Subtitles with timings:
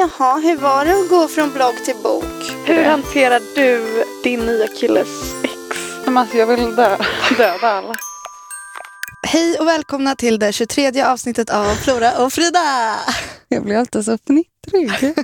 [0.00, 2.52] Jaha, hur var det att gå från blogg till bok?
[2.66, 5.78] Hur hanterar du din nya killes ex?
[6.04, 6.96] Men alltså jag vill dö,
[7.38, 7.96] döda alla.
[9.26, 12.96] Hej och välkomna till det 23 avsnittet av Flora och Frida.
[13.48, 14.90] Jag blir alltid så fnittrig.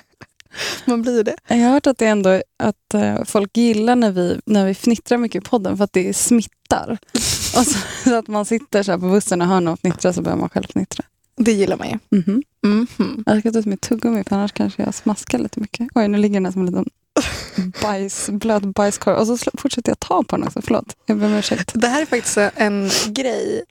[0.85, 1.37] Man blir det.
[1.49, 5.19] Jag har hört att det ändå att uh, folk gillar när vi, när vi fnittrar
[5.19, 6.99] mycket i podden för att det smittar.
[7.57, 10.39] och så, så, att man sitter så på bussen och hör någon fnittra så börjar
[10.39, 11.05] man själv fnittra.
[11.37, 11.99] Det gillar man ju.
[12.13, 12.43] Mm -hmm.
[12.65, 13.23] Mm -hmm.
[13.27, 15.89] Jag ska ta ut mitt tuggummi för annars kanske jag smaskar lite mycket.
[15.95, 16.87] Oj, nu ligger den här som en liten
[17.83, 19.17] bajs, blöt bajskorv.
[19.17, 20.63] Och så fortsätter jag ta på den också.
[20.63, 21.73] Förlåt, jag ber om ursäkt.
[21.75, 23.65] Det här är faktiskt en grej.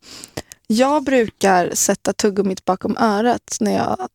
[0.67, 3.97] Jag brukar sätta tuggummit bakom örat när jag...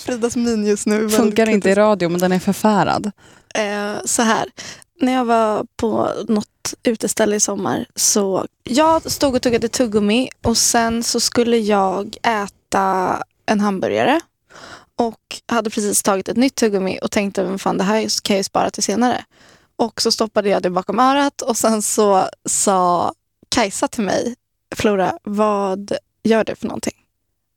[0.00, 3.12] Fridas min just nu Funkar inte i radio, men den är förfärad.
[3.54, 4.50] Eh, så här,
[5.00, 6.48] när jag var på något
[6.82, 13.22] uteställe i sommar så jag stod och tuggade tuggummi och sen så skulle jag äta
[13.46, 14.20] en hamburgare
[14.96, 18.40] och hade precis tagit ett nytt tuggummi och tänkte men fan det här kan jag
[18.40, 19.24] ju spara till senare.
[19.76, 23.12] Och så stoppade jag det bakom örat och sen så sa
[23.48, 24.34] Kajsa till mig,
[24.74, 26.94] Flora, vad gör du för någonting?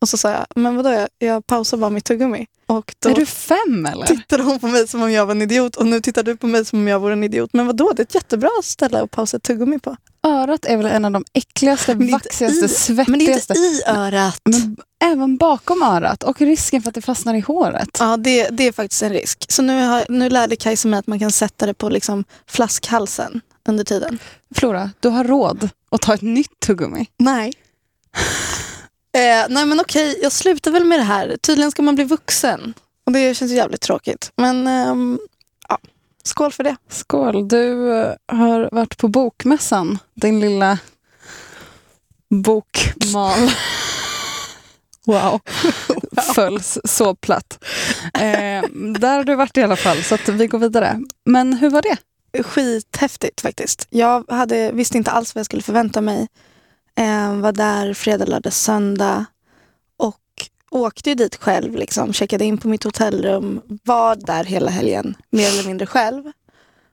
[0.02, 2.48] Och så sa jag, men vadå, jag, jag pausar bara mitt tuggummi.
[2.68, 4.06] Och då är du fem eller?
[4.06, 6.48] tittade hon på mig som om jag var en idiot och nu tittar du på
[6.48, 7.50] mig som om jag vore en idiot.
[7.54, 9.96] Men vadå, det är ett jättebra ställe att pausa ett tuggummi på.
[10.24, 13.12] Örat är väl en av de äckligaste, vaxigaste, svettigaste.
[13.12, 14.42] Men det är inte i örat.
[14.46, 17.98] Men även bakom örat och risken för att det fastnar i håret.
[18.00, 19.46] Ja, det, det är faktiskt en risk.
[19.50, 23.42] Så nu, har, nu lärde Kajsa mig att man kan sätta det på liksom flaskhalsen
[23.68, 24.20] under tiden.
[24.56, 27.06] Flora, du har råd att ta ett nytt tuggummi.
[27.18, 27.54] Nej.
[29.16, 31.38] Eh, nej men okej, jag slutar väl med det här.
[31.38, 32.74] Tydligen ska man bli vuxen.
[33.06, 34.32] Och det känns jävligt tråkigt.
[34.36, 35.20] Men ehm,
[35.70, 35.78] ja,
[36.24, 36.76] skål för det.
[36.90, 37.48] Skål.
[37.48, 40.00] Du eh, har varit på Bokmässan.
[40.14, 40.80] Din lilla
[42.30, 43.52] bokmal.
[45.08, 45.42] Wow.
[46.36, 47.64] Föll så platt.
[48.14, 48.64] Eh,
[49.00, 51.00] där har du varit i alla fall, så att vi går vidare.
[51.26, 51.98] Men hur var det?
[52.44, 53.88] Skithäftigt faktiskt.
[53.90, 56.28] Jag hade, visste inte alls vad jag skulle förvänta mig.
[56.96, 59.26] Eh, var där fredag, lördag, söndag.
[59.98, 63.62] Och åkte ju dit själv, liksom, checkade in på mitt hotellrum.
[63.84, 66.32] Var där hela helgen, mer eller mindre själv.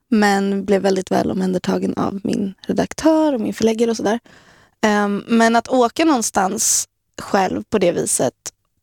[0.09, 4.21] Men blev väldigt väl omhändertagen av min redaktör och min förläggare och sådär.
[4.85, 6.89] Eh, men att åka någonstans
[7.21, 8.35] själv på det viset,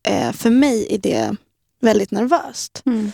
[0.08, 1.36] eh, för mig är det
[1.82, 2.84] väldigt nervöst.
[2.86, 3.12] Mm.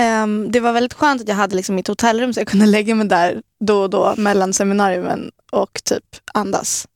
[0.00, 2.94] Um, det var väldigt skönt att jag hade liksom mitt hotellrum så jag kunde lägga
[2.94, 6.86] mig där då och då mellan seminariumen och typ andas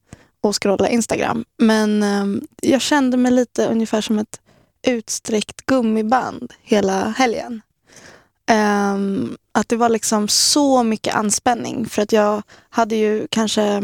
[0.41, 1.45] och scrolla Instagram.
[1.57, 4.41] Men um, jag kände mig lite ungefär som ett
[4.87, 7.61] utsträckt gummiband hela helgen.
[8.51, 13.81] Um, att det var liksom så mycket anspänning för att jag hade ju kanske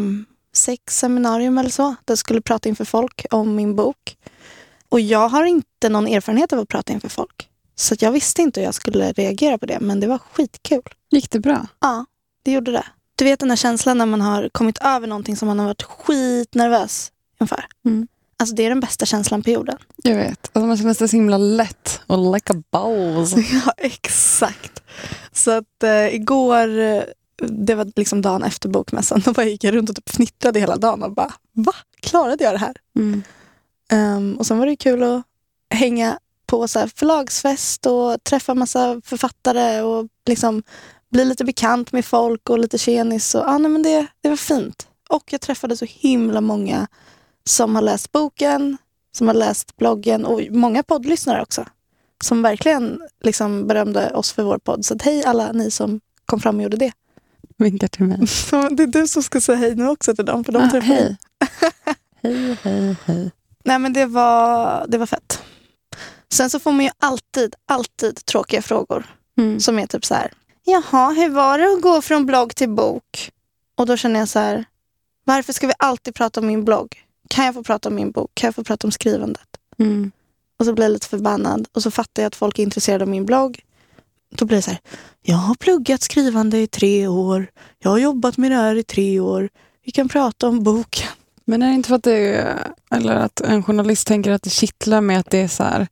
[0.53, 4.17] sex seminarium eller så där jag skulle prata inför folk om min bok.
[4.89, 7.49] Och jag har inte någon erfarenhet av att prata inför folk.
[7.75, 10.81] Så jag visste inte hur jag skulle reagera på det, men det var skitkul.
[11.09, 11.67] Gick det bra?
[11.79, 12.05] Ja,
[12.43, 12.85] det gjorde det.
[13.15, 15.83] Du vet den där känslan när man har kommit över någonting som man har varit
[15.83, 17.11] skitnervös
[17.41, 17.65] inför.
[17.85, 18.07] Mm.
[18.37, 19.77] Alltså det är den bästa känslan på jorden.
[20.03, 20.49] Jag vet.
[20.53, 23.35] Alltså man känner sig så himla lätt och like a balls.
[23.51, 24.83] ja, exakt.
[25.31, 26.67] Så att äh, igår,
[27.47, 30.75] det var liksom dagen efter bokmässan, då bara gick jag runt och typ fnittrade hela
[30.75, 31.73] dagen och bara, va?
[31.99, 32.75] Klarade jag det här?
[32.95, 33.23] Mm.
[33.93, 35.23] Um, och sen var det kul att
[35.69, 40.63] hänga på så förlagsfest och träffa massa författare och liksom
[41.11, 43.35] bli lite bekant med folk och lite tjenis.
[43.35, 44.87] Och, ah, nej, men det, det var fint.
[45.09, 46.87] Och jag träffade så himla många
[47.43, 48.77] som har läst boken,
[49.17, 51.65] som har läst bloggen och många poddlyssnare också.
[52.23, 54.85] Som verkligen liksom berömde oss för vår podd.
[54.85, 56.91] Så hej alla ni som kom fram och gjorde det.
[57.57, 58.17] Vinkar till mig.
[58.75, 60.43] det är du som ska säga hej nu också till dem.
[60.43, 61.17] För de ah, hej.
[62.23, 63.31] hej, hej, hej.
[63.65, 65.41] Nej men det var, det var fett.
[66.33, 69.05] Sen så får man ju alltid, alltid tråkiga frågor.
[69.37, 69.59] Mm.
[69.59, 70.31] Som är typ så här.
[70.67, 73.31] Jaha, hur var det att gå från blogg till bok?
[73.75, 74.65] Och då känner jag så här.
[75.23, 77.05] Varför ska vi alltid prata om min blogg?
[77.29, 78.31] Kan jag få prata om min bok?
[78.33, 79.47] Kan jag få prata om skrivandet?
[79.77, 80.11] Mm.
[80.59, 81.67] Och så blir jag lite förbannad.
[81.73, 83.63] Och så fattar jag att folk är intresserade av min blogg.
[84.35, 84.79] Då blir det så här.
[85.21, 87.47] Jag har pluggat skrivande i tre år.
[87.79, 89.49] Jag har jobbat med det här i tre år.
[89.85, 91.07] Vi kan prata om boken.
[91.45, 92.57] Men är det inte för att det
[92.91, 95.87] eller att en journalist tänker att det kittlar med att det är så här,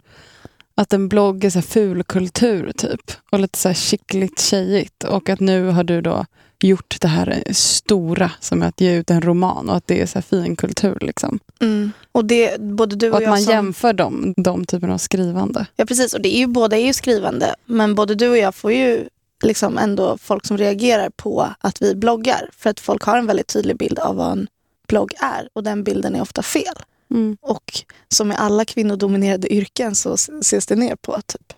[0.75, 5.39] att en blogg är så fulkultur typ och lite så här skickligt tjejigt och att
[5.39, 6.25] nu har du då
[6.63, 10.05] gjort det här stora som är att ge ut en roman och att det är
[10.05, 11.39] så här finkultur liksom.
[11.61, 11.91] Mm.
[12.11, 13.53] Och det, både du och, och att jag man som...
[13.53, 15.65] jämför dem, de typen av skrivande.
[15.75, 18.55] Ja precis och det är ju, båda är ju skrivande men både du och jag
[18.55, 19.07] får ju
[19.43, 23.47] liksom ändå folk som reagerar på att vi bloggar för att folk har en väldigt
[23.47, 24.47] tydlig bild av vad en
[24.87, 26.75] blogg är och den bilden är ofta fel.
[27.13, 27.37] Mm.
[27.41, 31.21] Och som i alla kvinnodominerade yrken så ses det ner på.
[31.25, 31.53] Typ.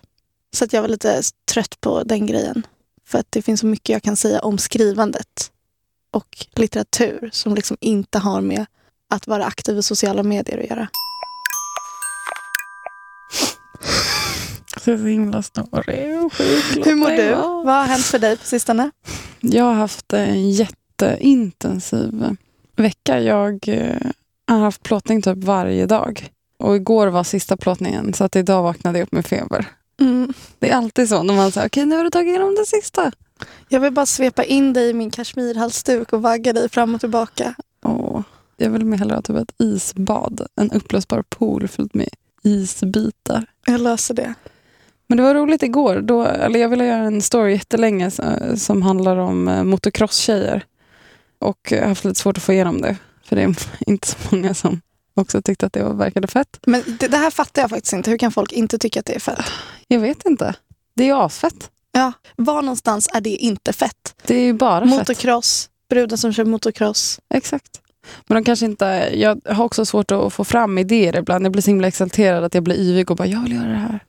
[0.56, 1.22] Så att jag var lite
[1.52, 2.66] trött på den grejen.
[3.06, 5.50] För att det finns så mycket jag kan säga om skrivandet
[6.10, 8.66] och litteratur som liksom inte har med
[9.10, 10.88] att vara aktiv i sociala medier att göra.
[14.76, 16.86] Så jag är så himla snorig och sjuk.
[16.86, 17.30] Hur mår du?
[17.30, 18.90] Vad har hänt för dig på sistone?
[19.40, 22.36] Jag har haft en jätteintensiv
[22.76, 23.20] vecka.
[23.20, 23.68] Jag
[24.50, 26.30] eh, har haft plåtning typ varje dag.
[26.58, 29.66] Och igår var sista plåtningen så att idag vaknade jag upp med feber.
[30.00, 30.32] Mm.
[30.58, 33.12] Det är alltid så när man säger okej nu har du tagit igenom det sista.
[33.68, 37.54] Jag vill bara svepa in dig i min kashmirhalsduk och vagga dig fram och tillbaka.
[37.84, 38.20] Åh,
[38.56, 40.46] jag vill mer hellre ha typ ett isbad.
[40.60, 42.08] En upplösbar pool fylld med
[42.42, 43.46] isbitar.
[43.66, 44.34] Jag löser det.
[45.06, 46.00] Men det var roligt igår.
[46.00, 50.64] Då, eller jag ville göra en story jättelänge eh, som handlar om eh, motocross-tjejer.
[51.38, 52.96] Och jag har haft lite svårt att få igenom det.
[53.26, 53.54] För det är
[53.86, 54.80] inte så många som
[55.14, 56.58] också tyckte att det var- verkade fett.
[56.66, 58.10] Men det, det här fattar jag faktiskt inte.
[58.10, 59.44] Hur kan folk inte tycka att det är fett?
[59.88, 60.54] Jag vet inte.
[60.96, 61.70] Det är ju asfett.
[61.92, 64.14] Ja, var någonstans är det inte fett?
[64.26, 64.90] Det är ju bara fett.
[64.98, 67.20] Motocross, brudar som kör motocross.
[67.34, 67.80] Exakt.
[68.26, 69.10] Men de kanske inte...
[69.14, 71.44] Jag har också svårt att få fram idéer ibland.
[71.44, 73.74] Jag blir så himla exalterad att jag blir yvig och bara jag vill göra det
[73.74, 74.00] här.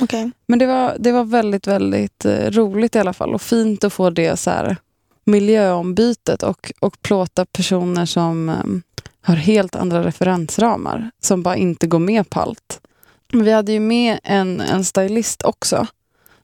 [0.00, 0.30] Okej.
[0.46, 3.92] Men det var, det var väldigt, väldigt eh, roligt i alla fall och fint att
[3.92, 4.76] få det så här
[5.24, 8.56] miljöombytet och, och plåta personer som eh,
[9.22, 12.80] har helt andra referensramar som bara inte går med på allt.
[13.32, 15.86] Vi hade ju med en, en stylist också.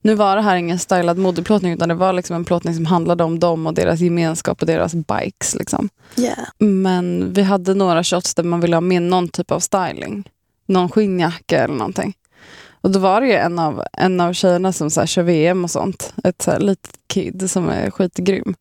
[0.00, 3.24] Nu var det här ingen stylad modeplåtning utan det var liksom en plåtning som handlade
[3.24, 5.54] om dem och deras gemenskap och deras bikes.
[5.54, 5.88] Liksom.
[6.16, 6.38] Yeah.
[6.58, 10.30] Men vi hade några shots där man ville ha med någon typ av styling.
[10.66, 12.14] Någon skinnjacka eller någonting.
[12.80, 15.64] Och då var det ju en av, en av tjejerna som så här kör VM
[15.64, 16.12] och sånt.
[16.24, 18.54] Ett så här litet kid som är skitgrym.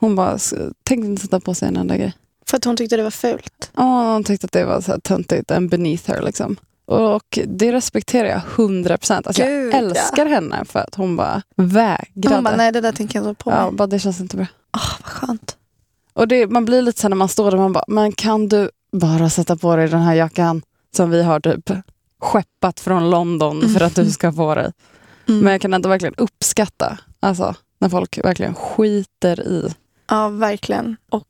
[0.00, 2.12] Hon bara, "S- tänkte inte sätta på sig en enda grej.
[2.46, 3.70] För att hon tyckte det var fult.
[3.76, 6.56] Ja, hon tyckte att det var så här töntigt and beneath her liksom.
[6.86, 9.26] Och det respekterar jag hundra procent.
[9.26, 9.78] Alltså jag Gud, ja.
[9.78, 12.34] älskar henne för att hon bara vägrade.
[12.34, 14.46] Hon bara, nej det där tänker jag inte på ja, bara, det känns inte bra.
[14.76, 15.56] Åh, vad skönt.
[16.12, 18.70] Och det, man blir lite så när man står där, man bara, men kan du
[18.92, 20.62] bara sätta på dig den här jackan
[20.96, 21.70] som vi har typ
[22.20, 24.72] skeppat från London för att du ska få dig.
[25.28, 25.40] Mm.
[25.40, 29.74] Men jag kan ändå verkligen uppskatta alltså, när folk verkligen skiter i.
[30.08, 30.96] Ja, verkligen.
[31.10, 31.28] Och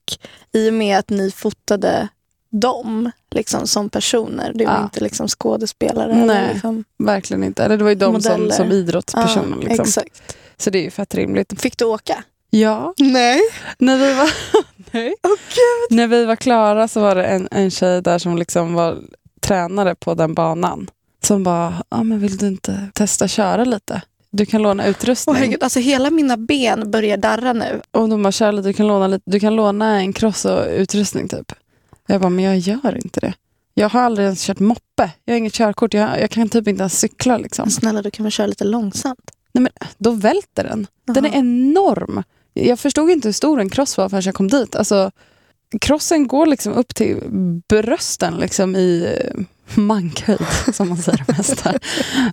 [0.53, 2.09] i och med att ni fotade
[2.51, 4.53] dem liksom, som personer.
[4.55, 4.83] Det var Ja.
[4.83, 6.15] inte liksom skådespelare.
[6.15, 6.23] Nej.
[6.23, 6.85] Eller liksom.
[6.99, 7.65] Verkligen inte.
[7.65, 8.55] Eller det var ju de som, Modeller.
[8.55, 9.57] som idrottspersoner.
[9.63, 9.85] Ja, liksom.
[9.85, 10.37] Exakt.
[10.57, 11.61] Så det är ju fett rimligt.
[11.61, 12.25] Fick du åka?
[12.51, 13.41] Ja, Nej.
[13.79, 14.31] när vi var,
[14.93, 15.15] nej.
[15.23, 15.97] Åh gud.
[15.99, 18.99] när vi var klara så var det en, en tjej där som liksom var
[19.41, 20.91] tränare på den banan.
[21.25, 24.03] Som bara, ah, men vill du inte testa köra lite?
[24.31, 25.37] Du kan låna Åh utrustning.
[25.37, 27.81] herregud, alltså hela mina ben börjar darra nu.
[27.91, 31.29] Och de bara, lite, du kan låna, lite, du kan låna en cross och utrustning
[31.29, 31.53] typ.
[32.07, 33.35] Jag bara, men jag gör inte det.
[33.75, 35.11] Jag har aldrig ens kört moppe.
[35.25, 35.95] Jag har inget körkort.
[35.95, 37.39] Jag, jag kan typ inte ens cykla.
[37.39, 37.63] Liksom.
[37.63, 39.31] Men snälla, du kan väl köra lite långsamt?
[39.99, 40.87] Då välter den.
[41.07, 42.23] Den är enorm.
[42.53, 44.77] Jag förstod inte hur stor en cross var förrän jag kom dit.
[44.77, 45.11] Alltså,
[45.81, 47.17] crossen går liksom upp till
[47.69, 49.17] brösten liksom i
[49.75, 51.79] mankhöjd, som man säger mest här.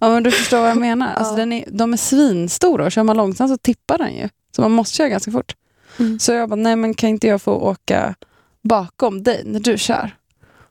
[0.01, 1.13] Ja, men du förstår vad jag menar.
[1.13, 1.37] Alltså, Ja.
[1.37, 4.29] den är, de är svinstora och kör man långsamt så tippar den ju.
[4.55, 5.55] Så man måste köra ganska fort.
[5.99, 6.19] Mm.
[6.19, 8.15] Så jag bara, nej men kan inte jag få åka
[8.63, 10.15] bakom dig när du kör?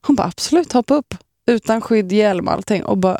[0.06, 1.14] Hon bara, absolut, hoppa upp.
[1.46, 2.84] Utan skydd, hjälm och allting.
[2.84, 3.19] Och bara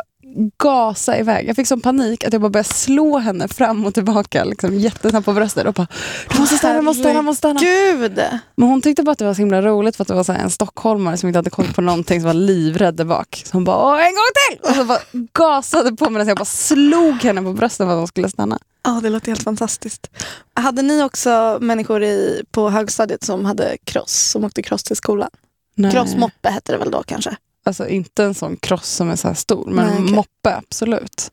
[0.63, 1.49] gasa iväg.
[1.49, 4.44] Jag fick sån panik att jag bara började slå henne fram och tillbaka.
[4.44, 5.67] Liksom, jättesnabbt på bröstet.
[5.67, 5.87] Och bara,
[6.32, 7.61] du måste stanna, du måste stanna, måste stanna.
[7.61, 8.20] Gud!
[8.56, 10.51] Men hon tyckte bara att det var så himla roligt för att det var en
[10.51, 13.43] stockholmare som inte hade koll på någonting som var livrädd där bak.
[13.47, 14.70] Så hon bara, Åh, en gång till!
[14.70, 15.01] Och så bara
[15.32, 18.58] gasade på medan jag bara slog henne på bröstet för att hon skulle stanna.
[18.85, 20.11] Ja, det låter helt fantastiskt.
[20.55, 25.31] Hade ni också människor i, på högstadiet som hade cross, som åkte cross till skolan?
[25.77, 25.93] Nej.
[25.93, 27.37] Crossmoppe hette det väl då kanske?
[27.67, 30.15] Alltså inte en sån cross som är så här stor, men Nej, okej.
[30.15, 31.31] moppe absolut.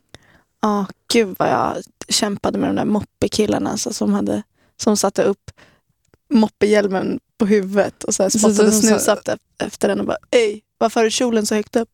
[0.61, 1.77] Ja, gud vad jag
[2.09, 4.43] kämpade med de där moppekillarna alltså, som, hade,
[4.81, 5.51] som satte upp
[6.33, 11.09] moppehjälmen på huvudet och så här spottade ef- efter den och bara Ej, varför är
[11.09, 11.89] kjolen så högt upp?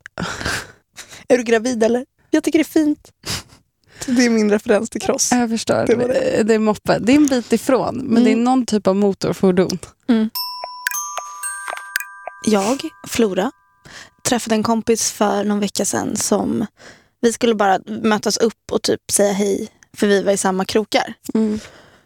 [1.27, 2.05] är du gravid eller?
[2.29, 3.11] Jag tycker det är fint.
[4.05, 5.31] Det är min referens till cross.
[5.31, 5.85] Jag förstår.
[5.87, 6.43] Det det.
[6.43, 6.99] Det är moppe.
[6.99, 8.23] Det är en bit ifrån, men Mm.
[8.23, 9.79] det är någon typ av motorfordon.
[12.45, 13.51] Jag, Flora,
[14.27, 16.65] träffade en kompis för någon vecka sedan som
[17.21, 21.13] vi skulle bara mötas upp och typ säga hej för vi var i samma krokar.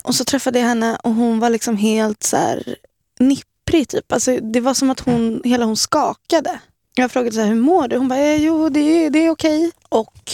[0.03, 2.75] Och så träffade jag henne och hon var liksom helt så här
[3.19, 3.87] nipprig.
[3.87, 4.11] Typ.
[4.11, 6.59] Alltså, det var som att hon, hela hon skakade.
[6.95, 7.97] Jag frågade så här, hur mår du?
[7.97, 9.71] Hon bara, eh, jo det är, det är okej.
[9.89, 10.31] Och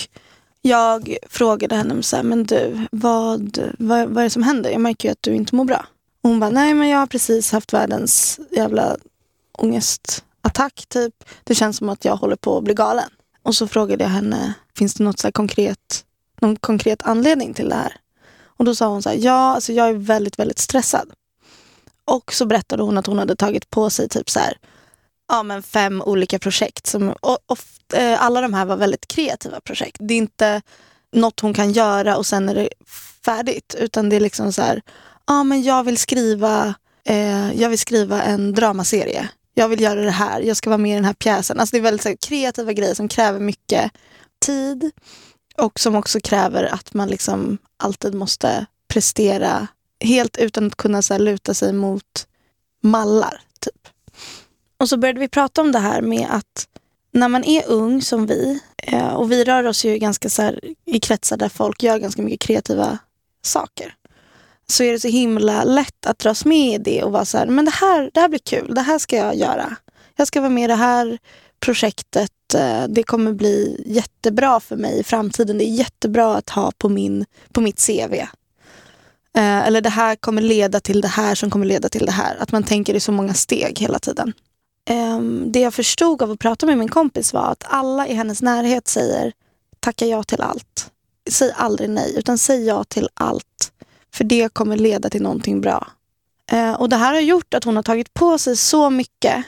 [0.62, 4.70] jag frågade henne, så här, men du, vad, vad, vad är det som händer?
[4.70, 5.86] Jag märker ju att du inte mår bra.
[6.22, 8.98] Och hon bara, nej men jag har precis haft världens jävla
[9.52, 11.14] ångestattack attack typ.
[11.44, 13.10] Det känns som att jag håller på att bli galen.
[13.44, 16.06] Och så frågade jag henne, finns det något så konkret,
[16.42, 17.96] någon konkret anledning till det här?
[18.46, 21.12] Och då sa hon så här, ja, alltså jag är väldigt, väldigt stressad.
[22.06, 24.58] Och så berättade hon att hon hade tagit på sig typ så här,
[25.28, 26.88] ja, men fem olika projekt.
[26.88, 27.60] Som, och, och,
[27.98, 29.98] eh, alla de här var väldigt kreativa projekt.
[30.00, 30.62] Det är inte
[31.12, 32.70] något hon kan göra och sen är det
[33.26, 33.76] färdigt.
[33.80, 34.82] Utan det är liksom så här,
[35.28, 36.76] ja men jag vill skriva,
[37.06, 39.30] eh, jag vill skriva en dramaserie.
[39.58, 41.60] Jag vill göra det här, jag ska vara med i den här pjäsen.
[41.60, 43.92] Alltså det är väldigt så här, kreativa grejer som kräver mycket
[44.46, 44.92] tid.
[45.58, 49.68] Och som också kräver att man liksom alltid måste prestera
[50.00, 52.28] helt utan att kunna så här, luta sig mot
[52.84, 53.42] mallar.
[53.60, 53.88] Typ.
[54.80, 56.68] Och så började vi prata om det här med att
[57.12, 60.60] när man är ung som vi, eh, och vi rör oss ju ganska så här,
[60.86, 62.98] i kretsar där folk gör ganska mycket kreativa
[63.42, 63.96] saker.
[64.72, 67.48] Så är det så himla lätt att dras med i det och vara så här,
[67.48, 69.76] men det här, det här blir kul, det här ska jag göra.
[70.16, 71.18] Jag ska vara med i det här
[71.60, 75.58] projektet, eh, det kommer bli jättebra för mig i framtiden.
[75.58, 78.14] Det är jättebra att ha på, min, på mitt CV.
[79.38, 82.38] Eh, eller det här kommer leda till det här som kommer leda till det här.
[82.40, 84.34] Att man tänker i så många steg hela tiden.
[84.90, 88.42] Ehm, det jag förstod av att prata med min kompis var att alla i hennes
[88.42, 89.34] närhet säger
[89.80, 90.92] tacka ja till allt.
[91.30, 93.72] Säg aldrig nej, utan säg ja till allt.
[94.18, 95.88] För det kommer leda till någonting bra.
[96.54, 99.46] Uh, och Det här har gjort att hon har tagit på sig så mycket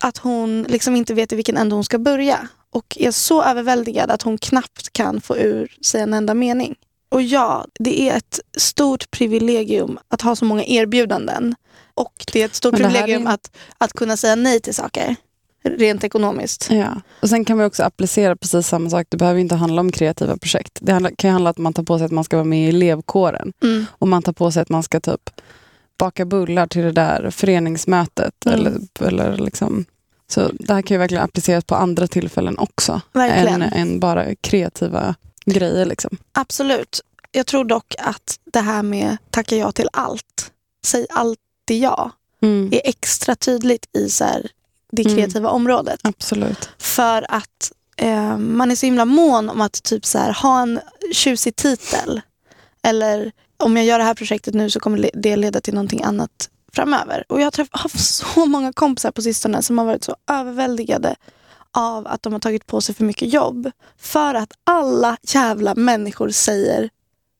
[0.00, 2.48] att hon liksom inte vet i vilken ände hon ska börja.
[2.70, 6.74] Och är så överväldigad att hon knappt kan få ur sig en enda mening.
[7.08, 11.54] Och ja, det är ett stort privilegium att ha så många erbjudanden.
[11.94, 13.30] Och det är ett stort privilegium är...
[13.30, 15.16] att, att kunna säga nej till saker.
[15.66, 16.68] Rent ekonomiskt.
[16.70, 17.00] Ja.
[17.22, 19.06] Och Sen kan man också applicera precis samma sak.
[19.08, 20.78] Det behöver inte handla om kreativa projekt.
[20.80, 22.68] Det kan handla om att man tar på sig att man ska vara med i
[22.68, 23.52] elevkåren.
[23.62, 23.86] Mm.
[23.90, 25.30] Och man tar på sig att man ska typ
[25.98, 28.46] baka bullar till det där föreningsmötet.
[28.46, 28.58] Mm.
[28.58, 29.84] Eller, eller liksom.
[30.28, 33.00] Så det här kan ju verkligen appliceras på andra tillfällen också.
[33.14, 35.14] Än, än bara kreativa
[35.46, 35.86] grejer.
[35.86, 36.16] Liksom.
[36.32, 37.00] Absolut.
[37.32, 40.52] Jag tror dock att det här med tacka ja till allt.
[40.84, 42.10] Säg allt alltid jag
[42.42, 42.72] mm.
[42.72, 44.50] är extra tydligt i så här,
[44.92, 45.16] det mm.
[45.16, 45.54] kreativa mm.
[45.54, 46.00] området.
[46.02, 46.70] Absolut.
[46.78, 50.80] För att eh, man är så himla mån om att typ så här, ha en
[51.12, 52.20] tjusig titel.
[52.82, 56.50] Eller om jag gör det här projektet nu så kommer det leda till någonting annat
[56.72, 57.24] framöver.
[57.28, 61.16] Och jag har haft så många kompisar på sistone som har varit så överväldigade
[61.70, 63.70] av att de har tagit på sig för mycket jobb.
[63.98, 66.90] För att alla jävla människor säger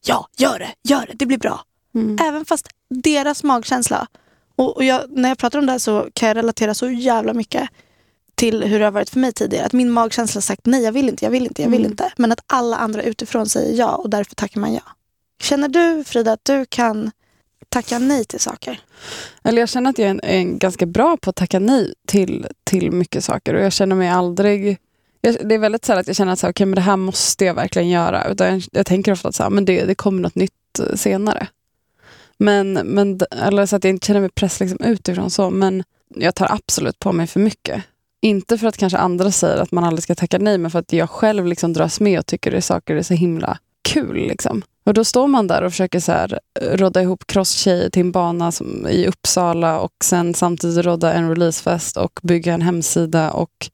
[0.06, 1.60] ja, gör det, gör det, det blir bra.
[1.94, 2.18] Mm.
[2.20, 4.06] Även fast deras magkänsla,
[4.56, 7.34] och, och jag, när jag pratar om det här så kan jag relatera så jävla
[7.34, 7.68] mycket
[8.34, 9.66] till hur det har varit för mig tidigare.
[9.66, 11.90] Att min magkänsla har sagt nej, jag vill inte, jag vill inte, jag vill mm.
[11.90, 12.12] inte.
[12.16, 14.82] Men att alla andra utifrån säger ja och därför tackar man ja.
[15.42, 17.10] Känner du Frida att du kan
[17.68, 18.80] tacka nej till saker?
[19.42, 21.94] Eller jag känner att jag är, en, är en ganska bra på att tacka nej
[22.06, 24.78] till, till mycket saker och jag känner mig aldrig
[25.26, 27.44] jag, det är väldigt sällan att jag känner att så, okay, men det här måste
[27.44, 28.28] jag verkligen göra.
[28.28, 31.46] Utan jag, jag tänker ofta att så, men det, det kommer något nytt eh, senare.
[32.38, 36.34] Men, men, eller så att jag inte känner mig press liksom utifrån så, men jag
[36.34, 37.84] tar absolut på mig för mycket.
[38.22, 40.92] Inte för att kanske andra säger att man aldrig ska tacka nej, men för att
[40.92, 44.16] jag själv liksom dras med och tycker att saker är så himla kul.
[44.16, 44.62] Liksom.
[44.86, 48.12] Och då står man där och försöker så här, eh, rodda ihop crosstjejer till en
[48.12, 53.70] bana som, i Uppsala och sen samtidigt rodda en releasefest och bygga en hemsida och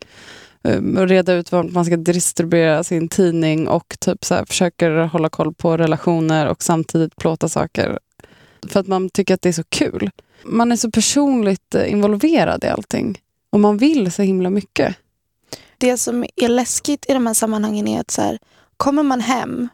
[0.64, 4.90] ehm, och reda ut var man ska distribuera sin tidning och typ så här, försöker
[4.90, 7.98] hålla koll på relationer och samtidigt plåta saker
[8.68, 10.10] för att man tycker att det är så kul.
[10.44, 13.22] Man är så personligt eh, involverad i allting.
[13.50, 14.96] Och man vill så himla mycket.
[15.78, 18.38] Det som är läskigt i de här sammanhangen är att så här,
[18.76, 19.68] kommer man hem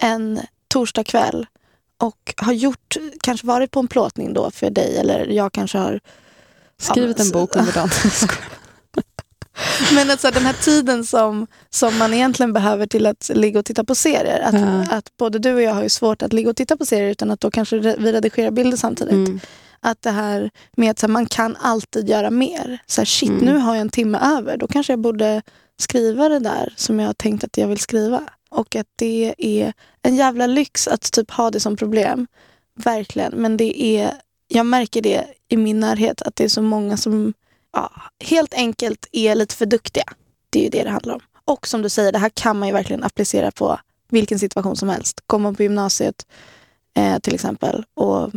[0.00, 1.46] en torsdag kväll
[1.98, 6.00] och har gjort, kanske varit på en plåtning då för dig eller jag kanske har
[6.80, 7.90] Skrivit en bok under dagen.
[9.94, 13.84] Men alltså, den här tiden som, som man egentligen behöver till att ligga och titta
[13.84, 14.40] på serier.
[14.40, 14.96] Att, ja.
[14.96, 17.30] att både du och jag har ju svårt att ligga och titta på serier utan
[17.30, 19.12] att då kanske vi redigerar bilder samtidigt.
[19.12, 19.40] Mm.
[19.80, 22.78] Att det här med att så här, man kan alltid göra mer.
[22.86, 23.44] Så här, shit, mm.
[23.44, 24.56] nu har jag en timme över.
[24.56, 25.42] Då kanske jag borde
[25.80, 28.22] skriva det där som jag har tänkt att jag vill skriva.
[28.50, 29.72] Och att det är
[30.02, 32.26] en jävla lyx att typ ha det som problem.
[32.84, 33.32] Verkligen.
[33.32, 34.12] Men det är,
[34.48, 37.34] jag märker det i min närhet att det är så många som
[37.72, 37.92] ja,
[38.24, 40.04] helt enkelt är lite för duktiga.
[40.50, 41.20] Det är ju det det handlar om.
[41.44, 44.88] Och som du säger, det här kan man ju verkligen applicera på vilken situation som
[44.88, 45.20] helst.
[45.26, 46.26] Kommer man på gymnasiet
[46.94, 48.30] eh, till exempel och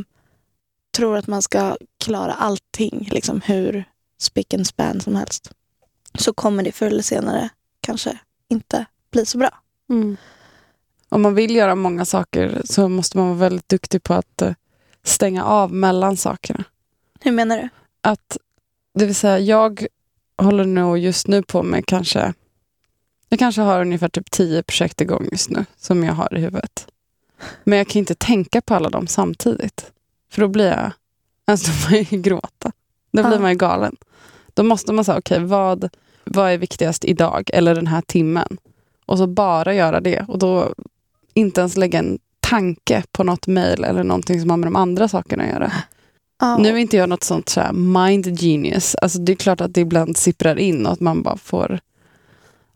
[0.96, 3.86] tror att man ska klara allting, liksom hur
[4.18, 5.52] spick and span som helst.
[6.20, 7.50] Så kommer det förr eller senare
[7.82, 8.18] kanske
[8.50, 9.50] inte bli så bra.
[9.90, 10.18] Mm.
[11.10, 14.54] Om man vill göra många saker så måste man vara väldigt duktig på att eh,
[15.04, 16.64] stänga av mellan sakerna.
[17.20, 17.70] Hur menar du?
[18.02, 18.38] Att
[18.94, 19.88] det vill säga, jag
[20.38, 22.34] håller nog just nu på med kanske,
[23.30, 26.88] jag kanske har ungefär typ tio projekt igång just nu som jag har i huvudet.
[27.64, 29.92] Men jag kan inte tänka på alla dem samtidigt.
[30.32, 30.92] För då blir jag,
[31.46, 32.72] alltså då får jag ju gråta.
[33.12, 33.96] Då blir man ju galen.
[34.54, 35.90] Då måste man säga, okej vad,
[36.24, 38.58] vad är viktigast idag eller den här timmen?
[39.06, 40.26] Och så bara göra det.
[40.28, 40.74] Och då
[41.34, 45.08] inte ens lägga en tanke på något mejl eller någonting som har med de andra
[45.08, 45.72] sakerna att göra.
[46.42, 46.58] Ja.
[46.58, 48.96] Nu är inte jag något sånt så här mind genius.
[48.96, 51.80] Alltså det är klart att det ibland sipprar in och att man bara får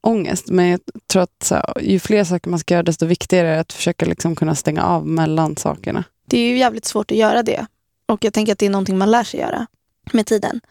[0.01, 0.49] ångest.
[0.49, 0.79] Men jag
[1.11, 3.73] tror att så här, ju fler saker man ska göra desto viktigare är det att
[3.73, 6.03] försöka liksom kunna stänga av mellan sakerna.
[6.27, 7.65] Det är ju jävligt svårt att göra det.
[8.05, 9.67] Och jag tänker att det är någonting man lär sig göra
[10.11, 10.61] med tiden.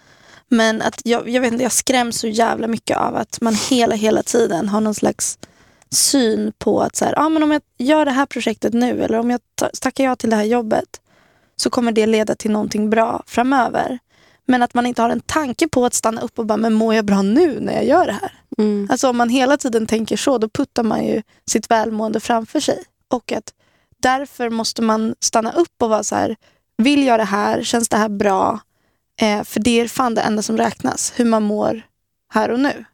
[0.48, 3.94] Men att jag, jag vet inte, jag skräms så jävla mycket av att man hela,
[3.94, 5.38] hela tiden har någon slags
[5.90, 9.18] syn på att så här, ah, men om jag gör det här projektet nu eller
[9.18, 11.00] om jag ta- tackar ja till det här jobbet
[11.56, 13.98] så kommer det leda till någonting bra framöver.
[14.46, 16.94] Men att man inte har en tanke på att stanna upp och bara, men mår
[16.94, 18.32] jag bra nu när jag gör det här?
[18.90, 22.84] Alltså om man hela tiden tänker så, då puttar man ju sitt välmående framför sig.
[23.08, 23.52] Och att
[24.02, 26.36] därför måste man stanna upp och vara så här,
[26.76, 27.62] vill jag det här?
[27.62, 28.60] Känns det här bra?
[29.20, 31.82] Eh, för det är fan det enda som räknas, hur man mår
[32.32, 32.84] här och nu.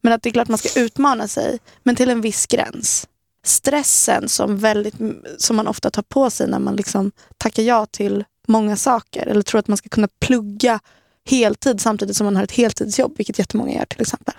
[0.00, 3.08] Men att det är klart man ska utmana sig, men till en viss gräns.
[3.44, 4.94] Stressen som, väldigt,
[5.38, 9.42] som man ofta tar på sig när man liksom tackar ja till många saker eller
[9.42, 10.80] tror att man ska kunna plugga
[11.24, 14.34] heltid samtidigt som man har ett heltidsjobb, vilket jättemånga gör till exempel.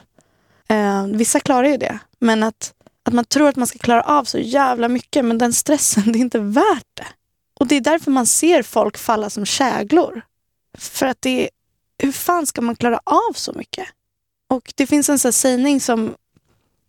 [0.68, 4.24] Eh, vissa klarar ju det, men att, att man tror att man ska klara av
[4.24, 7.08] så jävla mycket, men den stressen, det är inte värt det.
[7.54, 10.22] Och det är därför man ser folk falla som käglor.
[10.78, 11.50] För att det är,
[11.98, 13.88] hur fan ska man klara av så mycket?
[14.50, 16.16] Och det finns en sån här sägning som,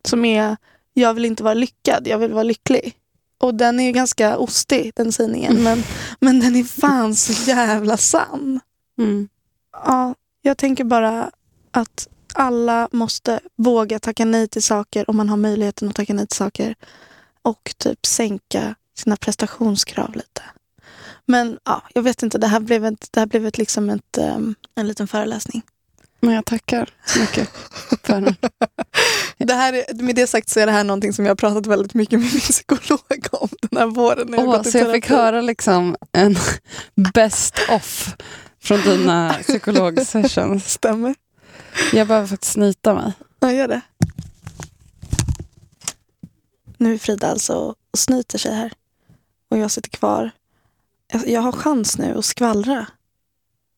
[0.05, 0.57] som är,
[0.93, 2.97] jag vill inte vara lyckad, jag vill vara lycklig.
[3.37, 5.83] Och den är ju ganska ostig, den sägningen, men,
[6.19, 8.59] men den är fan så jävla sann.
[8.97, 9.29] Mm.
[9.71, 11.31] Ja, jag tänker bara
[11.71, 16.27] att alla måste våga tacka nej till saker om man har möjligheten att tacka nej
[16.27, 16.75] till saker.
[17.41, 20.41] Och typ sänka sina prestationskrav lite.
[21.25, 24.17] Men ja, jag vet inte, det här blev, ett, det här blev ett, liksom ett,
[24.17, 25.61] ehm, en liten föreläsning.
[26.23, 27.49] Men jag tackar så mycket
[28.03, 28.35] för den.
[29.37, 31.67] Det här är, med det sagt så är det här någonting som jag har pratat
[31.67, 34.27] väldigt mycket med min psykolog om den här våren.
[34.27, 36.35] När jag Åh, så jag fick höra liksom en
[37.13, 38.15] best off
[38.61, 40.69] från dina psykologsessions.
[40.69, 41.15] Stämmer.
[41.93, 43.13] Jag behöver faktiskt snyta mig.
[43.39, 43.81] Ja, gör det.
[46.77, 48.73] Nu är Frida alltså och snyter sig här.
[49.49, 50.31] Och jag sitter kvar.
[51.25, 52.85] Jag har chans nu att skvallra.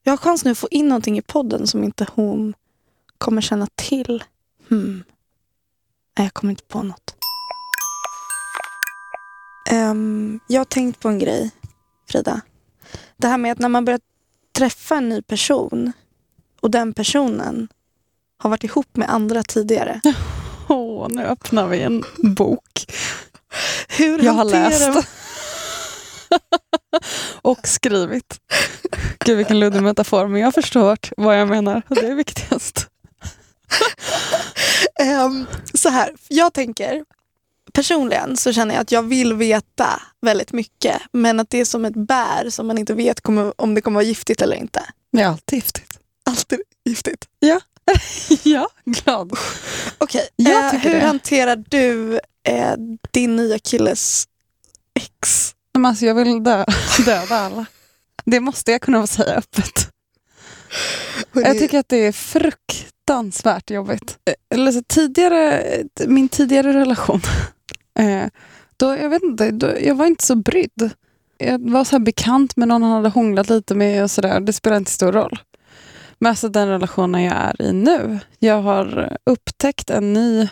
[0.08, 2.54] Jag har chans nu att få in någonting i podden som inte hon
[3.18, 4.24] kommer känna till.
[4.70, 5.04] Hmm.
[6.18, 7.16] Nej, jag kommer inte på något.
[9.70, 11.52] Ehm, jag har tänkt på en grej,
[12.10, 12.42] Frida.
[13.18, 14.00] Det här med att när man börjar
[14.52, 15.92] träffa en ny person
[16.62, 17.68] och den personen
[18.38, 20.02] har varit ihop med andra tidigare.
[20.70, 22.86] Åh, nu öppnar vi en bok.
[23.90, 25.08] Hur Jag har läst.
[27.42, 28.40] och skrivit.
[29.26, 31.82] Gud vilken luddig metafor, men jag har förstått vad jag menar.
[31.90, 32.88] Det är viktigast.
[35.00, 37.06] Ehm, så här, jag tänker
[37.74, 41.86] personligen så känner jag att jag vill veta väldigt mycket men att det är som
[41.86, 44.84] ett bär som man inte vet kommer, om det kommer vara giftigt eller inte.
[45.12, 46.00] Det är alltid giftigt.
[46.26, 47.26] Alltid giftigt.
[48.44, 49.32] ja, glad.
[49.98, 51.06] Okej, Jag eh, hur det.
[51.06, 52.74] hanterar du eh,
[53.12, 54.28] din nya killes
[55.00, 55.55] ex?
[55.76, 56.66] Men alltså, jag vill dö,
[57.06, 57.66] döda alla.
[58.26, 59.92] Det måste jag kunna få säga öppet.
[61.34, 64.18] Jag tycker att det är fruktansvärt jobbigt.
[64.50, 65.64] Eller så tidigare,
[66.08, 67.22] min tidigare relation,
[68.00, 68.26] eh,
[68.78, 70.90] då, jag vet inte, då, jag var inte så brydd.
[71.38, 74.40] Jag var så bekant med någon han hade hånglat lite med och sådär.
[74.40, 75.40] Det spelar inte stor roll.
[76.20, 80.50] Men alltså den relationen jag är i nu, jag har upptäckt en ny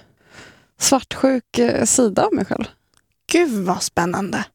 [0.80, 2.66] svartsjuk eh, sida av mig själv.
[3.32, 4.46] Gud vad spännande.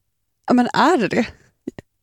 [0.49, 1.25] Ja, men är det det?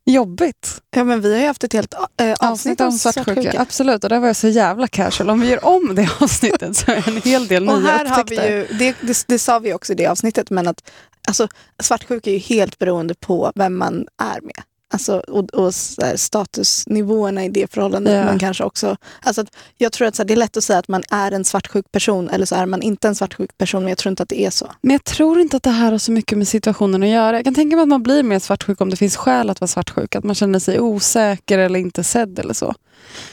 [0.05, 0.83] Jobbigt.
[0.91, 3.61] Ja, men vi har ju haft ett helt eh, avsnitt om svartsjuka.
[3.61, 5.31] Absolut, och där var jag så jävla casual.
[5.31, 8.05] Om vi gör om det avsnittet så är det en hel del Och nya här
[8.05, 8.51] har vi upptäckter.
[8.51, 10.91] ju, det, det, det sa vi också i det avsnittet, men att
[11.29, 11.49] alltså,
[11.83, 14.63] svartsjuka är ju helt beroende på vem man är med.
[14.89, 15.73] Alltså, och och
[16.03, 18.15] här, statusnivåerna i det förhållandet.
[18.15, 18.25] Ja.
[18.25, 20.79] Men kanske också, alltså att, jag tror att så här, det är lätt att säga
[20.79, 23.89] att man är en svartsjuk person eller så är man inte en svartsjuk person, men
[23.89, 24.73] jag tror inte att det är så.
[24.81, 27.37] Men jag tror inte att det här har så mycket med situationen att göra.
[27.37, 29.69] Jag kan tänka mig att man blir mer svartsjuk om det finns skäl att vara
[29.69, 30.15] svartsjuk.
[30.15, 32.75] Att man känner sig osäker eller inte sedd eller så.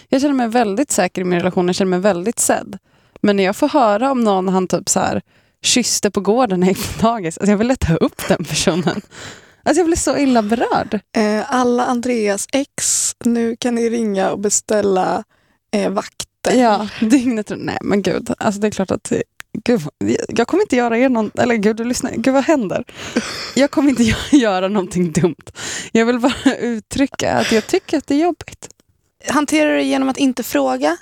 [0.09, 1.67] Jag känner mig väldigt säker i min relation.
[1.67, 2.77] Jag känner mig väldigt sedd.
[3.21, 5.21] Men när jag får höra om någon han typ så här
[5.61, 7.37] kysste på gården när jag gick på dagis.
[7.37, 9.01] Alltså jag ville ta upp den personen.
[9.63, 10.99] Alltså jag blir så illa berörd.
[11.17, 15.23] Eh, alla Andreas ex, nu kan ni ringa och beställa
[15.71, 17.63] eh, vakt Ja, dygnet runt.
[17.63, 19.11] Nej men gud, alltså det är klart att
[19.65, 19.81] Gud,
[20.27, 22.83] jag kommer inte göra er någon, eller gud, du lyssnar, gud vad händer?
[23.55, 24.03] Jag kommer inte
[24.37, 25.51] göra någonting dumt.
[25.91, 28.69] Jag vill bara uttrycka att jag tycker att det är jobbigt.
[29.27, 30.97] Hanterar du det genom att inte fråga?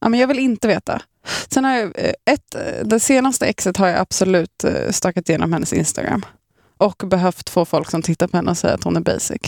[0.00, 1.02] Ja, men jag vill inte veta.
[1.48, 5.72] Sen har jag, eh, ett, det senaste exet har jag absolut eh, stakat igenom hennes
[5.72, 6.24] Instagram.
[6.82, 9.40] Och behövt få folk som tittar på henne och säga att hon är basic.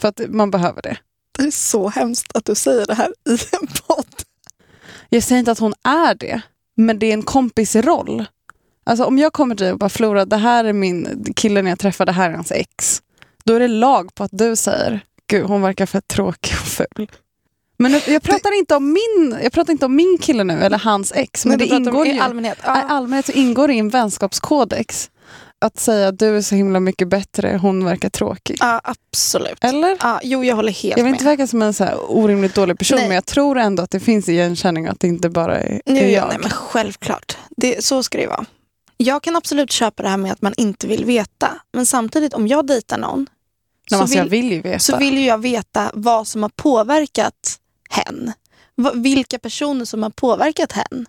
[0.00, 0.96] För att man behöver det.
[1.38, 4.06] Det är så hemskt att du säger det här i en podd.
[5.08, 6.40] Jag säger inte att hon är det,
[6.74, 8.24] men det är en kompisroll.
[8.84, 11.78] Alltså om jag kommer till dig och bara Flora, det här är min killen jag
[11.78, 13.02] träffade, det här är hans ex.
[13.44, 17.10] Då är det lag på att du säger, gud hon verkar för tråkig och ful.
[17.78, 18.56] Men jag pratar, det...
[18.56, 21.44] inte om min, jag pratar inte om min kille nu, eller hans ex.
[21.44, 22.58] Men, men det ingår i allmänhet?
[22.64, 22.78] Ja.
[22.78, 25.10] I allmänhet så ingår det i en vänskapskodex
[25.58, 28.56] att säga att du är så himla mycket bättre, hon verkar tråkig.
[28.60, 29.64] Ja, absolut.
[29.64, 29.96] Eller?
[30.00, 30.98] Ja, jo, jag håller helt med.
[30.98, 33.08] Jag vill inte verka som en så här orimligt dålig person, nej.
[33.08, 36.08] men jag tror ändå att det finns igenkänning att det inte bara är, nu, är
[36.08, 36.28] jag.
[36.28, 37.36] Nej, men självklart.
[37.56, 38.44] Det, så ska det vara.
[38.96, 41.50] Jag kan absolut köpa det här med att man inte vill veta.
[41.72, 43.28] Men samtidigt, om jag dejtar någon nej,
[43.98, 47.58] så, alltså, vill, jag vill så vill jag veta vad som har påverkat
[47.90, 48.32] hen.
[48.94, 51.06] Vilka personer som har påverkat hen.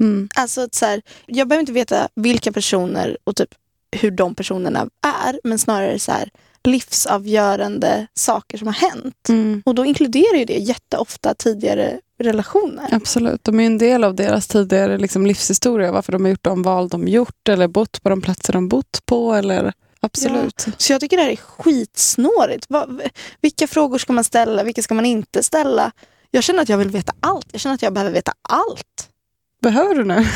[0.00, 0.28] Mm.
[0.34, 3.54] Alltså, så här, jag behöver inte veta vilka personer och typ
[3.92, 4.88] hur de personerna
[5.24, 6.30] är, men snarare så här,
[6.64, 9.28] livsavgörande saker som har hänt.
[9.28, 9.62] Mm.
[9.66, 12.88] Och då inkluderar ju det jätteofta tidigare relationer.
[12.92, 16.62] Absolut, de är en del av deras tidigare liksom, livshistoria, varför de har gjort de
[16.62, 19.34] val de gjort eller bott på de platser de bott på.
[19.34, 20.64] Eller, absolut.
[20.66, 20.72] Ja.
[20.78, 22.66] Så jag tycker det här är skitsnårigt.
[23.40, 25.92] Vilka frågor ska man ställa, vilka ska man inte ställa?
[26.30, 27.46] Jag känner att jag vill veta allt.
[27.52, 29.08] Jag känner att jag behöver veta allt.
[29.62, 30.26] Behöver du nu?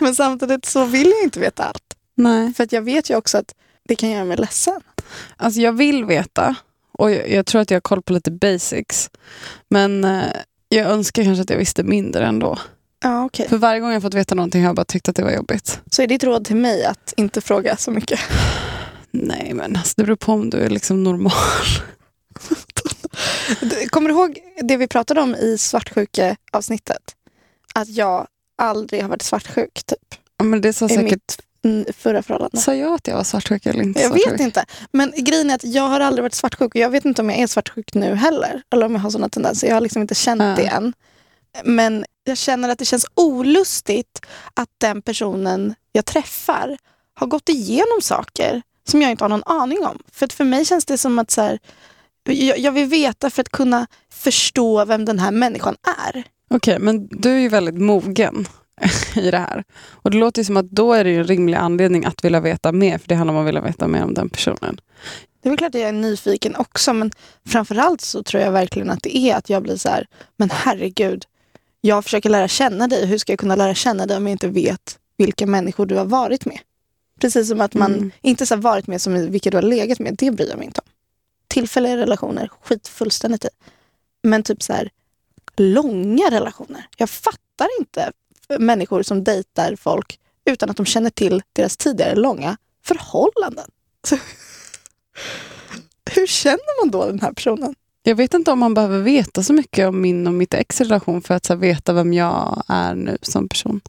[0.04, 1.96] Men samtidigt så vill jag inte veta allt.
[2.14, 2.54] Nej.
[2.54, 3.54] För att jag vet ju också att
[3.88, 4.80] det kan göra mig ledsen.
[5.36, 6.54] Alltså jag vill veta
[6.92, 9.10] och jag, jag tror att jag har koll på lite basics.
[9.68, 10.32] Men eh,
[10.68, 12.58] jag önskar kanske att jag visste mindre ändå.
[13.02, 13.48] Ja, okay.
[13.48, 15.80] För varje gång jag fått veta någonting har jag bara tyckt att det var jobbigt.
[15.90, 18.20] Så är ditt råd till mig att inte fråga så mycket?
[19.10, 21.32] Nej, men alltså, det beror på om du är liksom normal.
[23.90, 27.14] Kommer du ihåg det vi pratade om i svartsjuke-avsnittet?
[27.74, 28.26] Att jag
[28.60, 30.14] aldrig har varit svartsjuk, typ.
[30.38, 31.38] Ja, men det sa säkert...
[31.62, 32.56] mitt förra förhållande.
[32.56, 34.00] Sa jag att jag var svartsjuk eller inte?
[34.00, 34.64] Jag vet inte.
[34.92, 37.38] Men grejen är att jag har aldrig varit svartsjuk och jag vet inte om jag
[37.38, 38.62] är svartsjuk nu heller.
[38.72, 39.68] Eller om jag har sådana tendenser.
[39.68, 40.54] Jag har liksom inte känt ja.
[40.56, 40.92] det än.
[41.64, 46.78] Men jag känner att det känns olustigt att den personen jag träffar
[47.14, 49.98] har gått igenom saker som jag inte har någon aning om.
[50.12, 51.58] För för mig känns det som att så här,
[52.24, 56.24] jag, jag vill veta för att kunna förstå vem den här människan är.
[56.54, 58.46] Okej, okay, men du är ju väldigt mogen
[59.16, 59.64] i det här.
[59.90, 62.98] Och det låter som att då är det en rimlig anledning att vilja veta mer,
[62.98, 64.80] för det handlar om att vilja veta mer om den personen.
[65.42, 67.10] Det är väl klart att jag är nyfiken också, men
[67.46, 71.24] framförallt så tror jag verkligen att det är att jag blir så här, men herregud,
[71.80, 73.06] jag försöker lära känna dig.
[73.06, 76.04] Hur ska jag kunna lära känna dig om jag inte vet vilka människor du har
[76.04, 76.58] varit med?
[77.20, 78.10] Precis som att man mm.
[78.20, 80.80] inte så varit med som vilka du har legat med, det bryr jag mig inte
[80.80, 80.90] om.
[81.48, 83.48] Tillfälliga relationer, skit fullständigt i.
[84.22, 84.90] Men typ så här,
[85.60, 86.86] långa relationer.
[86.96, 88.12] Jag fattar inte
[88.58, 93.70] människor som dejtar folk utan att de känner till deras tidigare långa förhållanden.
[94.06, 94.16] Så,
[96.14, 97.74] hur känner man då den här personen?
[98.02, 101.22] Jag vet inte om man behöver veta så mycket om min och mitt ex relation
[101.22, 103.80] för att här, veta vem jag är nu som person.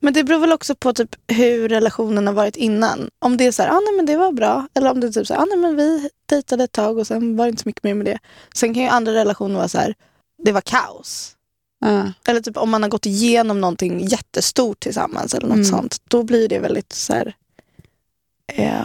[0.00, 3.10] Men det beror väl också på typ hur relationen har varit innan.
[3.18, 4.68] Om det är så här, ah, nej, men det var bra.
[4.74, 7.06] Eller om det är typ så här, ah, nej, men vi dejtade ett tag och
[7.06, 8.18] sen var det inte så mycket mer med det.
[8.54, 9.94] Sen kan ju andra relationer vara så här,
[10.38, 11.36] det var kaos.
[11.84, 12.08] Uh.
[12.28, 15.64] Eller typ om man har gått igenom någonting jättestort tillsammans eller något mm.
[15.64, 16.00] sånt.
[16.08, 17.36] Då blir det väldigt så här,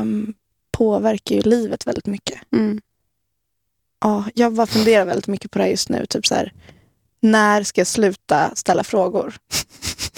[0.01, 0.33] um,
[0.71, 2.41] påverkar ju livet väldigt mycket.
[2.51, 2.81] Mm.
[3.99, 6.05] Ja, jag bara funderar väldigt mycket på det just nu.
[6.05, 6.53] Typ så här,
[7.19, 9.35] när ska jag sluta ställa frågor?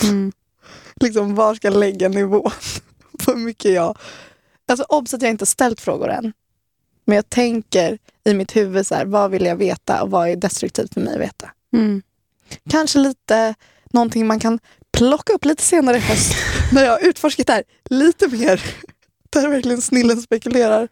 [0.03, 0.31] Mm.
[1.01, 2.51] liksom, var ska jag lägga nivån
[3.19, 3.97] på hur mycket jag...
[4.65, 6.33] Alltså obs att jag inte har ställt frågor än.
[7.05, 10.35] Men jag tänker i mitt huvud, så här, vad vill jag veta och vad är
[10.35, 11.51] destruktivt för mig att veta?
[11.73, 12.01] Mm.
[12.69, 13.55] Kanske lite
[13.93, 14.59] någonting man kan
[14.91, 16.33] plocka upp lite senare i höst
[16.71, 18.61] när jag har utforskat det här lite mer.
[19.29, 20.87] Där verkligen snillen spekulerar.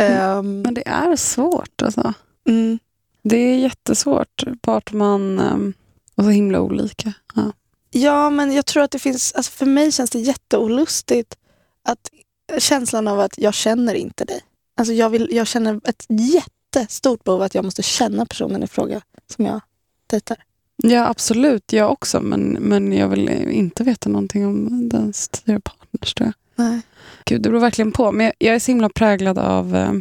[0.00, 2.14] Um, Men det är svårt alltså.
[2.48, 2.78] Mm.
[3.22, 5.40] Det är jättesvårt vart man...
[5.40, 5.74] Um,
[6.14, 7.12] och så himla olika.
[7.34, 7.52] Ja.
[7.90, 9.32] ja, men jag tror att det finns...
[9.32, 11.36] Alltså för mig känns det jätteolustigt
[11.82, 12.10] att
[12.58, 14.40] känslan av att jag känner inte dig.
[14.76, 19.00] Alltså jag, vill, jag känner ett jättestort behov att jag måste känna personen i fråga
[19.26, 19.60] som jag
[20.06, 20.36] dejtar.
[20.76, 21.72] Ja, absolut.
[21.72, 22.20] Jag också.
[22.20, 26.14] Men, men jag vill inte veta någonting om dens tidigare partners.
[26.14, 26.64] Tror jag.
[26.66, 26.80] Nej.
[27.24, 28.12] Gud, det beror verkligen på.
[28.12, 29.92] Men jag, jag är så himla präglad av eh,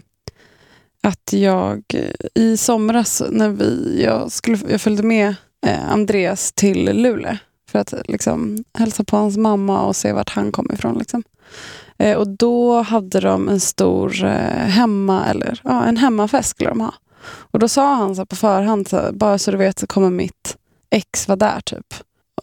[1.01, 5.35] att jag eh, i somras när vi, jag, skulle, jag följde med
[5.65, 7.37] eh, Andreas till Luleå
[7.69, 10.97] för att liksom, hälsa på hans mamma och se vart han kom ifrån.
[10.97, 11.23] Liksom.
[11.97, 16.81] Eh, och då hade de en stor eh, hemma, eller ja, en hemmafest skulle de
[16.81, 16.93] ha.
[17.27, 19.87] Och då sa han så här på förhand, så här, bara så du vet så
[19.87, 20.57] kommer mitt
[20.89, 21.93] ex vara där typ.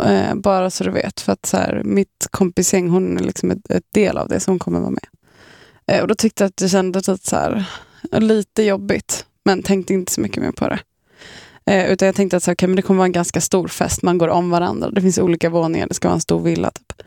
[0.04, 3.70] Eh, bara så du vet, för att så här, mitt kompisgäng, hon är liksom ett,
[3.70, 5.06] ett del av det, så hon kommer vara med.
[5.86, 7.64] Eh, och då tyckte jag att det kändes lite, så här,
[8.12, 10.78] lite jobbigt, men tänkte inte så mycket mer på det.
[11.66, 13.68] Eh, utan jag tänkte att så här, okay, men det kommer vara en ganska stor
[13.68, 16.70] fest, man går om varandra, det finns olika våningar, det ska vara en stor villa.
[16.70, 17.02] Typ.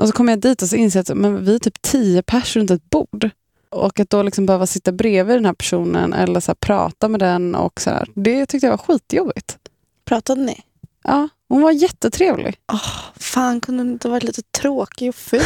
[0.00, 2.22] Och så kom jag dit och så insåg jag att men vi är typ tio
[2.22, 3.30] personer runt ett bord.
[3.70, 7.20] Och att då liksom behöva sitta bredvid den här personen eller så här, prata med
[7.20, 9.58] den, och så här, det tyckte jag var skitjobbigt.
[10.04, 10.60] Pratade ni?
[11.04, 12.56] Ja, hon var jättetrevlig.
[12.72, 15.42] Oh, fan, kunde hon inte varit lite tråkig och ful?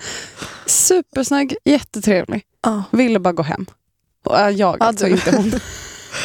[0.66, 2.42] Supersnygg, jättetrevlig.
[2.66, 2.82] Oh.
[2.90, 3.66] Ville bara gå hem.
[4.24, 5.12] Och, äh, jag, Ja, alltså du.
[5.12, 5.52] inte hon.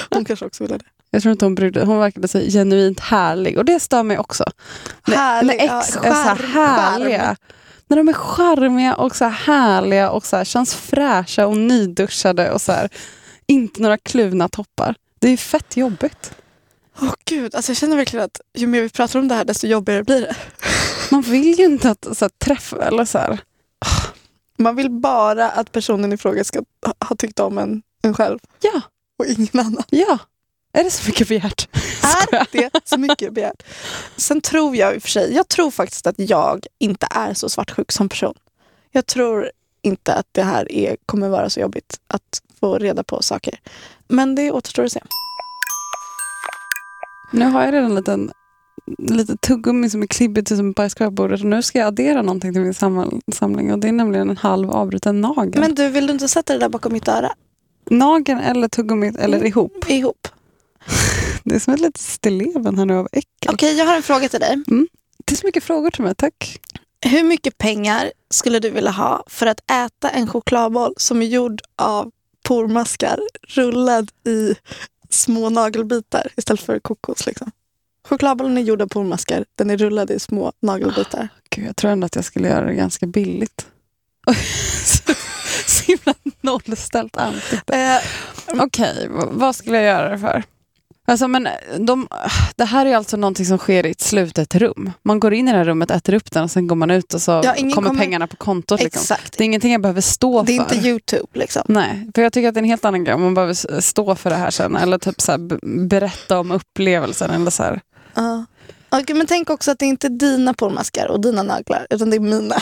[0.10, 0.86] Hon kanske också ville det.
[1.12, 3.58] Jag tror inte hon brydde Hon verkade så genuint härlig.
[3.58, 4.46] Och det stör mig också.
[5.08, 7.20] När- Härlig, när ja, ex är så härliga.
[7.26, 7.36] charm.
[7.88, 12.52] När de är charmiga och så här härliga och så här, känns fräscha och nyduschade
[12.52, 12.90] och så här,
[13.48, 14.96] inte några kluvna toppar.
[15.20, 16.32] Det är fett jobbigt.
[17.02, 19.68] Åh gud, alltså jag känner verkligen att ju mer vi pratar om det här desto
[19.68, 20.36] jobbigare blir det.
[21.12, 23.40] Man vill ju inte att så här, träffa eller så här.
[24.58, 28.40] Man vill bara att personen i fråga ska ha- ha tyckt om en, en själv
[28.62, 28.82] Ja,
[29.20, 29.84] och ingen annan.
[29.90, 30.18] ja.
[30.80, 31.68] Är det så mycket begärt?
[32.32, 33.64] Är det så mycket begärt?
[34.16, 37.50] Sen tror jag i och för sig, jag tror faktiskt att jag inte är så
[37.50, 38.34] svartsjuk som person.
[38.92, 43.22] Jag tror inte att det här är, kommer vara så jobbigt att få reda på
[43.22, 43.60] saker.
[44.08, 45.02] Men det återstår att se.
[47.32, 48.32] Nu har jag redan en liten
[48.98, 52.54] lite tuggummi som är klibbigt som bajskorv på bordet och nu ska jag addera någonting
[52.54, 55.62] till min sam- samling och det är nämligen en halv avbruten nagel.
[55.62, 57.32] Men du, vill du inte sätta det där bakom mitt öra?
[57.90, 59.48] Nageln eller tuggummit eller Mm.
[59.48, 59.86] ihop.
[59.90, 60.28] Ihop.
[61.44, 63.54] Det är som ett litet stilleven här nu av äckel.
[63.54, 64.64] Okej, jag har en fråga till dig.
[65.26, 66.60] Det är så mycket frågor till mig, tack.
[67.06, 71.62] Hur mycket pengar skulle du vilja ha för att äta en chokladboll som är gjord
[71.76, 72.12] av
[72.44, 74.56] pormaskar rullad i
[75.10, 77.26] små nagelbitar istället för kokos?
[77.26, 77.52] Liksom.
[78.10, 81.28] Chokladbollen är gjord av pormaskar, den är rullad i små nagelbitar.
[81.50, 83.68] Gud, jag tror ändå att jag skulle göra det ganska billigt.
[84.86, 85.14] så,
[85.88, 87.76] himla nollställt ansikte.
[87.78, 88.02] Eh,
[88.64, 90.44] Okej, v- vad skulle jag göra det för?
[91.12, 91.48] Alltså, men
[91.80, 92.08] de,
[92.56, 94.92] det här är alltså någonting som sker i ett slutet rum.
[95.04, 97.14] Man går in i det här rummet, äter upp den och sen går man ut
[97.14, 98.84] och så Ja, kommer kommer- pengarna på kontot.
[98.84, 99.00] Liksom.
[99.02, 99.38] exakt.
[99.38, 100.76] Det är ingenting jag behöver stå Det är för.
[100.76, 101.62] inte YouTube liksom.
[101.68, 104.16] Nej, för jag tycker att det är en helt annan grej om man behöver stå
[104.16, 104.76] för det här sen.
[104.76, 105.38] Eller typ så här,
[105.88, 107.32] berätta om upplevelsen.
[107.32, 107.82] Eller så här.
[108.14, 108.46] Ja.
[108.90, 112.16] Okej, men tänk också att det inte är dina pormaskar och dina naglar, utan det
[112.16, 112.56] är mina.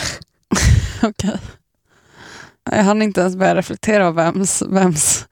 [1.02, 1.36] Okej.
[2.70, 5.26] Jag hann inte ens börja reflektera över vems, vems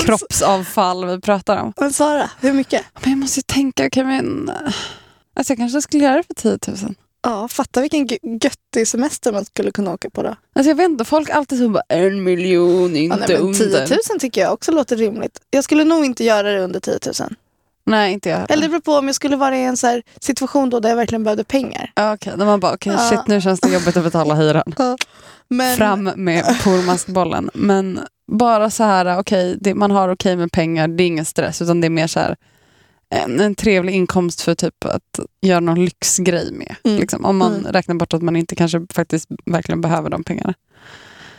[0.06, 1.72] kroppsavfall vi pratar om.
[1.80, 2.82] Men Sara, hur mycket?
[3.02, 4.50] Men jag måste ju tänka, okej men...
[5.36, 6.94] Alltså jag kanske skulle göra det för 10 000.
[7.22, 10.36] Ja, fatta vilken gö- göttig semester man skulle kunna åka på då.
[10.54, 13.64] Alltså jag vet inte, folk alltid så bara en miljon, Ja, inte nej, men 10
[13.66, 13.80] under.
[14.10, 15.40] 000 tycker jag också låter rimligt.
[15.50, 17.34] Jag skulle nog inte göra det under 10 000.
[17.86, 18.52] Nej, inte jag heller.
[18.52, 20.96] Eller det beror på om jag skulle vara i en så situation då där jag
[20.96, 21.92] verkligen behövde pengar.
[21.94, 23.10] Ja, Okej, när man bara, okej Ja.
[23.10, 24.74] shit nu känns det jobbigt att betala hyran.
[25.48, 27.50] Men, Fram med pormaskbollen.
[27.54, 28.00] Men
[28.38, 31.80] bara så här, okej, det- man har okej med pengar, det är ingen stress, utan
[31.80, 32.36] det är mer så här
[33.10, 36.76] en, en trevlig inkomst för typ att göra någon lyxgrej med.
[36.84, 36.98] Mm.
[37.00, 37.72] Liksom, om man Mm.
[37.72, 40.54] räknar bort att man inte kanske faktiskt verkligen behöver de pengarna.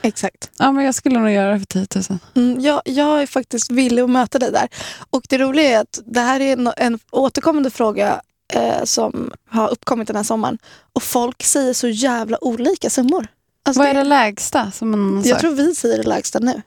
[0.02, 0.52] Exakt.
[0.58, 2.20] Ja, men jag skulle nog göra det för 10 000.
[2.36, 4.68] Mm, jag, jag är faktiskt villig att möta dig där.
[5.10, 8.22] Och det roliga är att det här är en, en återkommande fråga
[8.54, 10.58] eh, som har uppkommit den här sommaren.
[10.94, 13.28] Och folk säger så jävla olika summor.
[13.66, 16.62] Alltså Vad är det lägsta som man har Jag tror vi säger det lägsta nu.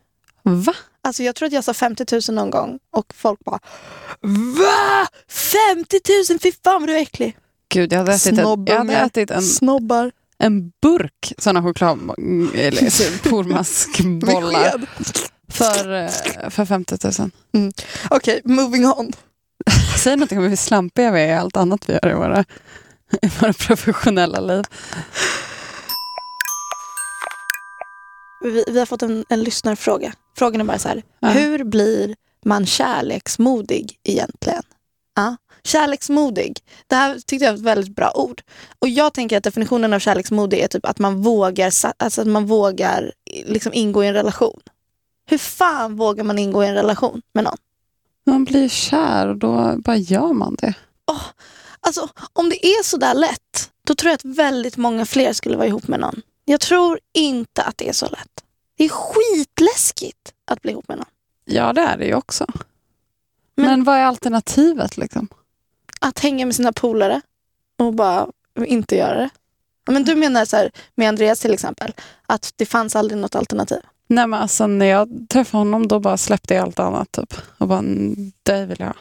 [0.48, 0.74] Va?
[1.02, 3.58] Alltså jag tror att jag sa 50 000 någon gång och folk bara
[4.20, 5.06] VA?
[5.28, 6.38] 50 000?
[6.40, 7.36] Fy fan vad du är äcklig.
[7.68, 10.12] Gud, jag hade ätit, en, jag hade ätit en, Snobbar.
[10.38, 11.98] en burk sådana choklad
[12.54, 14.86] eller pormaskbollar Besked.
[15.48, 17.72] för, eh, för 50 000.
[18.10, 19.12] Okej, moving on.
[19.98, 22.44] Säg någonting om hur slampiga vi är i allt annat vi gör i våra,
[23.22, 24.64] i våra professionella liv.
[28.44, 30.12] Vi, vi har fått en, en lyssnarfråga.
[30.36, 31.02] Frågan är bara så här.
[31.20, 31.28] Ja.
[31.28, 34.62] Hur blir man kärleksmodig egentligen?
[35.14, 35.36] Ja.
[35.64, 36.58] Kärleksmodig.
[36.86, 38.42] Det här tyckte jag var ett väldigt bra ord.
[38.78, 42.46] Och jag tänker att definitionen av kärleksmodig är typ att man vågar, alltså att man
[42.46, 43.12] vågar
[43.46, 44.60] liksom ingå i en relation.
[45.28, 47.56] Hur fan vågar man ingå i en relation med någon?
[48.26, 50.74] Man blir kär och då bara gör man det.
[51.80, 55.56] Alltså, om det är så där lätt, då tror jag att väldigt många fler skulle
[55.56, 56.22] vara ihop med någon.
[56.44, 58.44] Jag tror inte att det är så lätt.
[58.76, 61.06] Det är skitläskigt att bli ihop med någon.
[61.44, 62.46] Ja, det är det ju också.
[63.54, 65.28] Men- Men, vad är alternativet liksom?
[66.00, 67.20] att hänga med sina polare
[67.78, 68.26] och bara
[68.66, 69.30] inte göra det.
[69.88, 71.92] Men du menar så här, med Andreas till exempel,
[72.26, 73.78] att det fanns aldrig något alternativ?
[74.06, 77.34] Nej men alltså när jag träffade honom då bara släppte jag allt annat typ.
[77.58, 78.94] Och bara, "Mm, det vill jag.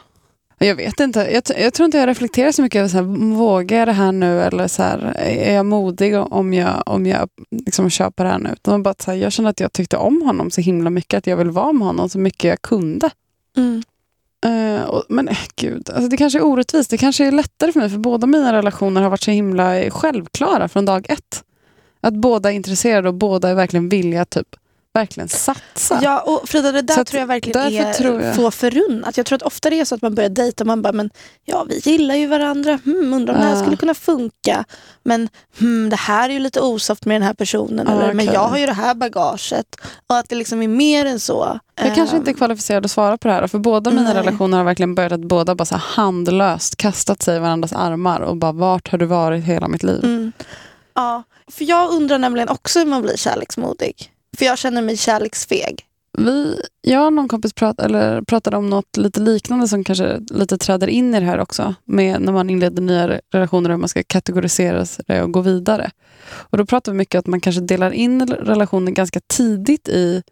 [0.58, 3.78] Jag vet inte, jag, jag tror inte jag reflekterar så mycket över så här, vågar
[3.78, 7.90] jag det här nu eller så här, är jag modig om jag, om jag liksom
[7.90, 8.50] köper det här nu?
[8.52, 11.26] Utan bara, så här, jag kände att jag tyckte om honom så himla mycket, att
[11.26, 13.10] jag vill vara med honom så mycket jag kunde.
[14.46, 16.90] Eh, och, men eh, gud, alltså det kanske är orättvist.
[16.90, 20.68] Det kanske är lättare för mig för båda mina relationer har varit så himla självklara
[20.68, 21.44] från dag ett.
[22.00, 24.56] Att båda är intresserade och båda är verkligen villiga typ,
[24.96, 26.00] verkligen satsa.
[26.02, 29.16] Ja, och Frida, det där att tror jag verkligen är tror jag- få förunnat.
[29.16, 31.10] Jag tror att ofta det är så att man börjar dejta och man bara, men
[31.44, 32.78] ja, vi gillar ju varandra.
[32.84, 33.60] Hmm, undrar om det här Ja.
[33.60, 34.64] skulle kunna funka.
[35.02, 35.28] Men
[35.58, 37.86] hmm, det här är ju lite osoft med den här personen.
[37.88, 39.76] Ja, eller, men jag har ju det här bagaget.
[40.06, 41.58] Och att det liksom är mer än så.
[41.74, 43.46] Jag kanske inte är Ehm, kvalificerad att svara på det här.
[43.46, 44.14] För båda mina Nej.
[44.14, 48.36] relationer har verkligen börjat att båda bara så handlöst kastat sig i varandras armar och
[48.36, 50.04] bara vart har du varit hela mitt liv?
[50.04, 50.32] Mm.
[50.94, 54.10] Ja, för jag undrar nämligen också hur man blir kärleksmodig.
[54.36, 55.82] För jag känner mig kärleksfeg.
[56.18, 60.58] Vi, jag och någon kompis prat, eller pratade om något lite liknande som kanske lite
[60.58, 61.74] träder in i det här också.
[61.84, 65.90] Med när man inleder nya re- relationer och man ska kategorisera det och gå vidare.
[66.30, 70.22] Och då pratar vi mycket om att man kanske delar in relationen ganska tidigt i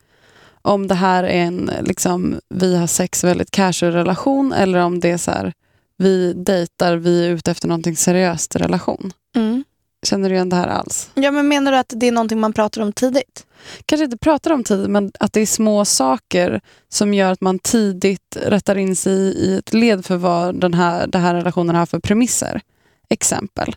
[0.63, 5.11] om det här är en liksom, vi har sex väldigt casual relation eller om det
[5.11, 5.53] är så här
[5.97, 9.13] vi dejtar, vi är ute efter någonting seriöst relation.
[9.37, 9.65] Mm.
[10.05, 11.11] Känner du igen det här alls?
[11.15, 13.47] Ja, men menar du att det är någonting man pratar om tidigt?
[13.87, 17.59] kanske inte pratar om tid, men att det är små saker som gör att man
[17.59, 21.77] tidigt rättar in sig i, i ett led för vad den här, den här relationen
[21.77, 22.61] har för premisser.
[23.09, 23.77] Exempel.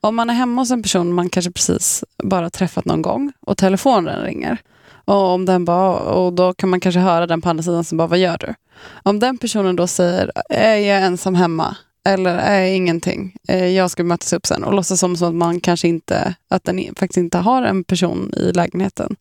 [0.00, 3.56] Om man är hemma hos en person man kanske precis bara träffat någon gång och
[3.58, 4.58] telefonen ringer.
[5.04, 7.98] Och, om den bara, och då kan man kanske höra den på andra sidan som
[7.98, 8.54] bara, vad gör du?
[9.02, 11.76] Om den personen då säger, är jag ensam hemma?
[12.04, 13.36] Eller är ingenting?
[13.48, 14.64] Eh, jag ska mötas upp sen.
[14.64, 18.52] Och låtsas som att man kanske inte, att den faktiskt inte har en person i
[18.52, 19.16] lägenheten.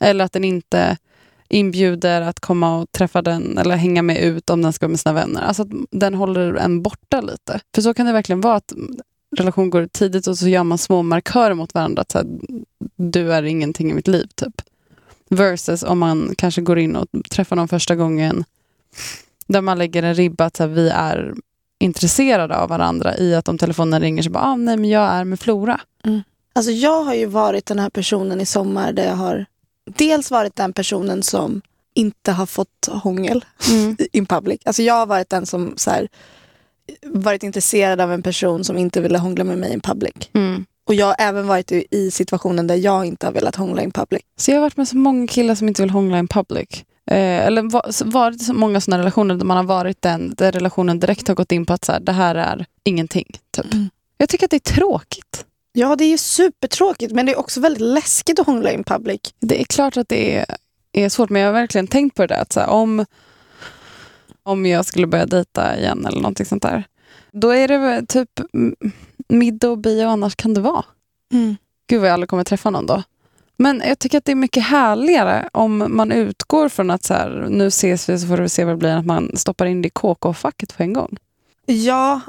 [0.00, 0.96] Eller att den inte
[1.48, 5.00] inbjuder att komma och träffa den eller hänga med ut om den ska vara med
[5.00, 5.42] sina vänner.
[5.42, 7.60] Alltså att den håller en borta lite.
[7.74, 8.72] För så kan det verkligen vara att
[9.36, 12.02] relation går tidigt och så gör man små markörer mot varandra.
[12.02, 12.26] Att så här,
[12.96, 14.62] du är ingenting i mitt liv typ.
[15.30, 18.44] Versus om man kanske går in och träffar någon första gången
[19.46, 21.34] där man lägger en ribba att så här, vi är
[21.84, 25.24] intresserade av varandra i att om telefonen ringer så bara, ah, nej men jag är
[25.24, 25.80] med Flora.
[26.52, 29.46] Alltså jag har ju varit den här personen i sommar där jag har
[29.96, 31.60] dels varit den personen som
[31.94, 33.44] inte har fått hångel
[33.98, 34.60] i- in public.
[34.64, 36.08] Alltså jag har varit den som så här,
[37.06, 40.14] varit intresserad av en person som inte ville hångla med mig in public.
[40.32, 40.64] Mm.
[40.86, 43.90] Och jag har även varit i, i situationen där jag inte har velat hångla in
[43.92, 44.22] public.
[44.36, 46.84] Så jag har varit med så många killar som inte vill hångla in public.
[47.10, 51.00] Eh, eller varit i så många sådana relationer där man har varit den där relationen
[51.00, 53.26] direkt har gått in på att så här, det här är ingenting.
[53.50, 53.74] Typ.
[53.74, 53.90] Mm.
[54.18, 55.46] Jag tycker att det är tråkigt.
[55.72, 59.20] Ja, det är supertråkigt men det är också väldigt läskigt att hångla in public.
[59.40, 60.46] Det är klart att det är,
[60.92, 62.40] är svårt men jag har verkligen tänkt på det där.
[62.42, 63.06] Att så här, om,
[64.42, 66.84] om jag skulle börja dejta igen eller någonting sånt där.
[67.32, 68.74] Då är det typ mm,
[69.28, 70.84] middag och bio annars kan det vara.
[71.86, 73.02] Gud vad jag aldrig kommer träffa någon då.
[73.56, 77.46] Men jag tycker att det är mycket härligare om man utgår från att så här,
[77.50, 79.88] nu ses vi så får vi se vad det blir, att man stoppar in det
[79.88, 81.16] i KK-facket på en gång.
[81.66, 82.20] Ja,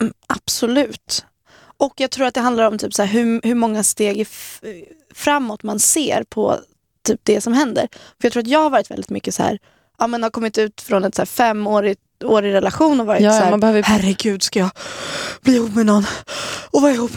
[0.00, 1.24] mm, absolut.
[1.60, 4.26] Och jag tror att det handlar om typ så här, hur, hur många steg eh,
[5.14, 6.58] framåt man ser på
[7.02, 7.88] typ det som händer.
[7.92, 9.58] För jag tror att jag har varit väldigt mycket så här,
[9.98, 11.26] ja men har kommit ut från ett så här
[12.20, 14.70] femårig årig relation och varit Ja, så här, man behöver- herregud ska jag
[15.42, 16.04] bli ihop med någon
[16.70, 17.10] och vara ihop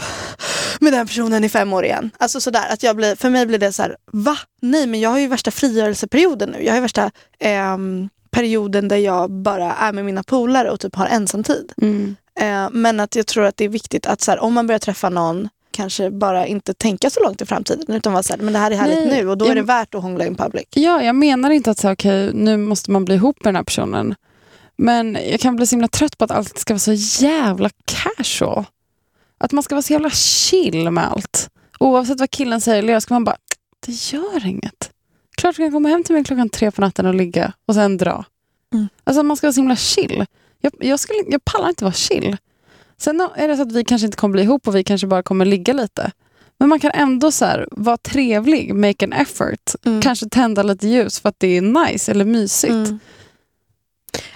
[0.80, 2.10] med den personen i fem år igen.
[2.18, 4.36] Alltså sådär, att jag blir, för mig blir det så här, va?
[4.62, 6.62] Nej men jag har ju värsta frigörelseperioden nu.
[6.64, 7.10] Jag har ju värsta
[7.40, 11.72] ehm, perioden där jag bara är med mina polare och typ har ensamtid.
[12.40, 14.78] Eh, men att jag tror att det är viktigt att så här, om man börjar
[14.78, 18.52] träffa någon kanske bara inte tänka så långt i framtiden utan vara så här, men
[18.52, 20.34] det här är härligt Nej, nu och då jag- är det värt att hångla in
[20.36, 20.64] public.
[20.74, 23.56] Ja, jag menar inte att så, här, okej, nu måste man bli ihop med den
[23.56, 24.14] här personen.
[24.76, 26.92] Men jag kan bli så himla trött på att allt ska vara så
[27.24, 28.64] jävla casual.
[29.38, 31.48] Att man ska vara så jävla chill med allt.
[31.78, 33.36] Oavsett vad killen säger eller gör ska man bara,
[33.86, 34.90] det gör inget.
[35.36, 37.96] Klart du kan komma hem till mig klockan tre på natten och ligga och sen
[37.96, 38.24] dra.
[38.74, 38.88] Mm.
[39.04, 40.26] Alltså man ska vara så himla chill.
[40.60, 42.36] Jag, jag, skulle, jag pallar inte vara chill.
[42.96, 45.22] Sen är det så att vi kanske inte kommer bli ihop och vi kanske bara
[45.22, 46.12] kommer ligga lite.
[46.58, 49.74] Men man kan ändå så här, vara trevlig, make an effort.
[49.84, 50.00] Mm.
[50.00, 52.72] Kanske tända lite ljus för att det är nice eller mysigt.
[52.72, 52.98] Mm.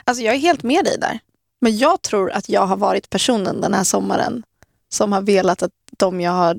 [0.05, 1.19] Alltså jag är helt med dig där.
[1.61, 4.43] Men jag tror att jag har varit personen den här sommaren
[4.89, 6.57] som har velat att de jag har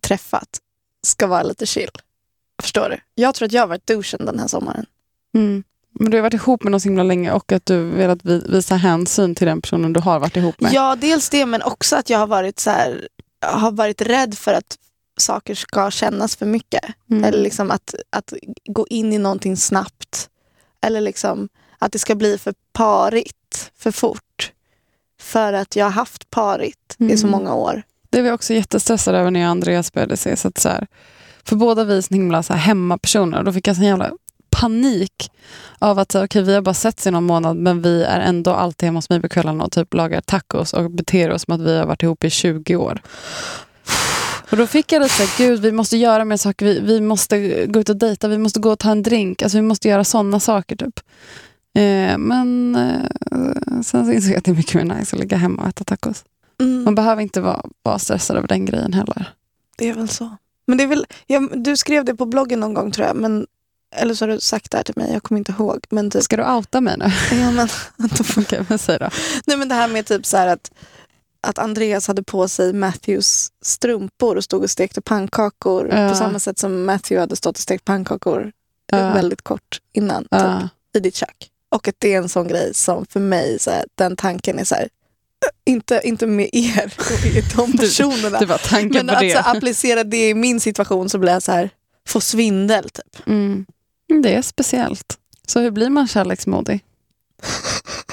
[0.00, 0.48] träffat
[1.06, 1.90] ska vara lite chill.
[2.62, 3.00] Förstår du?
[3.14, 4.86] Jag tror att jag har varit douchen den här sommaren.
[5.34, 5.64] Mm.
[6.00, 8.44] Men du har varit ihop med någon så himla länge och att du velat vi-
[8.48, 10.72] visa hänsyn till den personen du har varit ihop med.
[10.72, 13.08] Ja, dels det men också att jag har varit så här,
[13.46, 14.76] har varit rädd för att
[15.18, 16.84] saker ska kännas för mycket.
[17.10, 17.24] Mm.
[17.24, 18.32] Eller liksom att, att
[18.68, 20.28] gå in i någonting snabbt.
[20.86, 24.52] Eller liksom att det ska bli för parigt för fort.
[25.20, 27.30] För att jag har haft parigt i så Mm.
[27.40, 27.82] många år.
[28.10, 30.46] Det var jag också jättestressad över när jag och Andreas började ses.
[30.46, 30.86] Att så här,
[31.44, 34.10] för båda vi är så himla så här hemmapersoner och då fick jag sån jävla
[34.50, 35.30] panik
[35.78, 38.50] av att så okej, vi har bara setts i någon månad men vi är ändå
[38.54, 41.60] alltid hemma hos mig på kvällarna och typ lagar tacos och beter oss som att
[41.60, 43.02] vi har varit ihop i 20 år.
[44.50, 47.00] Och då fick jag det så här, gud vi måste göra mer saker, vi, vi
[47.00, 49.88] måste gå ut och dejta, vi måste gå och ta en drink, alltså vi måste
[49.88, 51.00] göra sådana saker typ.
[51.74, 55.36] Eh, men eh, sen så insåg jag att det är mycket mer nice att ligga
[55.36, 56.24] hemma och äta tacos.
[56.60, 56.84] Mm.
[56.84, 59.32] Man behöver inte vara, vara stressad över den grejen heller.
[59.76, 60.36] Det är väl så.
[60.66, 63.16] Men det är väl, ja, du skrev det på bloggen någon gång tror jag.
[63.16, 63.46] Men,
[63.96, 65.86] eller så har du sagt det här till mig, jag kommer inte ihåg.
[65.90, 67.04] Men typ, Ska du outa mig nu?
[67.36, 67.68] ja, men,
[68.36, 69.08] Okej, men säg då.
[69.46, 70.70] Nej men det här med typ så att,
[71.44, 76.08] att Andreas hade på sig Matthews strumpor och stod och stekte pannkakor Ja.
[76.08, 78.52] på samma sätt som Matthew hade stått och stekt pannkakor
[78.92, 78.96] Ja.
[79.12, 80.68] väldigt kort innan typ, Ja.
[80.96, 81.50] i ditt kök.
[81.68, 84.64] Och att det är en sån grej som för mig, så här, den tanken är
[84.64, 88.38] så här, äh, inte, inte med er och de personerna.
[88.38, 89.40] Det var tanken men på att det.
[89.40, 91.70] applicera det i min situation så blir jag så här,
[92.08, 93.26] få svindel typ.
[93.26, 93.66] Mm.
[94.22, 95.18] Det är speciellt.
[95.46, 96.84] Så hur blir man kärleksmodig?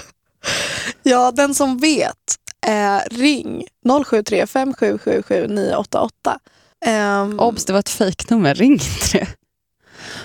[1.04, 2.36] Ja, den som vet,
[2.68, 3.64] eh, ring
[4.06, 6.40] 073 5777 988.
[6.86, 8.56] Um, Obs, det var ett fejknummer.
[8.56, 9.28] Ring inte det.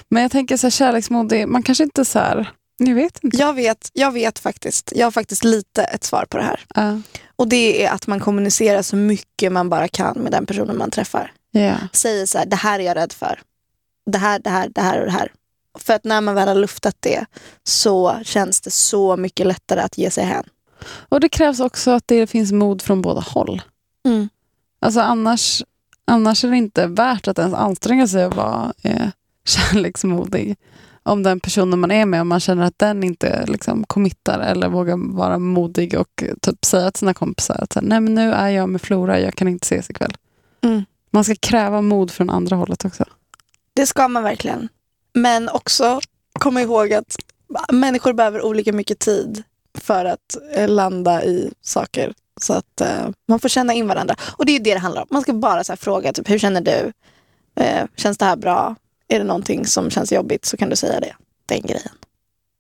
[0.09, 2.51] Men jag tänker så här, kärleksmodig, man kanske inte så här...
[2.79, 3.37] Jag vet inte.
[3.37, 4.93] Jag vet, jag vet faktiskt.
[4.97, 6.65] Jag har faktiskt lite ett svar på det här.
[6.75, 7.01] Ja.
[7.37, 10.91] Och det är att man kommunicerar så mycket man bara kan med den personen man
[10.91, 11.33] träffar.
[11.51, 11.75] Ja.
[11.93, 13.41] Säger så här, det här är jag rädd för.
[14.11, 15.33] Det här, det här, det här och det här.
[15.79, 17.25] För att när man väl har luftat det
[17.65, 20.45] så känns det så mycket lättare att ge sig hän.
[20.85, 23.63] Och det krävs också att det finns mod från båda håll.
[24.05, 24.29] Mm.
[24.81, 25.63] Alltså annars,
[26.05, 29.09] annars är det inte värt att ens anstränga sig att vara eh,
[29.45, 30.57] kärleksmodig.
[31.03, 34.69] Om den personen man är med, om man känner att den inte liksom committar eller
[34.69, 38.49] vågar vara modig och eh, typ säga till sina kompisar att nej men nu är
[38.49, 40.17] jag med Flora, jag kan inte ses ikväll.
[40.61, 40.85] Mm.
[41.11, 43.05] Man ska kräva mod från andra hållet också.
[43.75, 44.69] Det ska man verkligen.
[45.13, 46.01] Men också
[46.33, 47.17] komma ihåg att
[47.73, 49.43] människor behöver olika mycket tid
[49.77, 52.15] för att eh, landa i saker.
[52.41, 54.17] Så att eh, man får känna in varandra.
[54.23, 55.09] Och det är ju det det handlar om.
[55.11, 56.93] Man ska bara så här fråga, typ, hur känner du?
[57.61, 58.77] Eh, känns det här bra?
[59.09, 61.15] Är det någonting som känns jobbigt så kan du säga det.
[61.47, 61.93] Den grejen.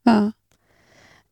[0.02, 0.32] Ja.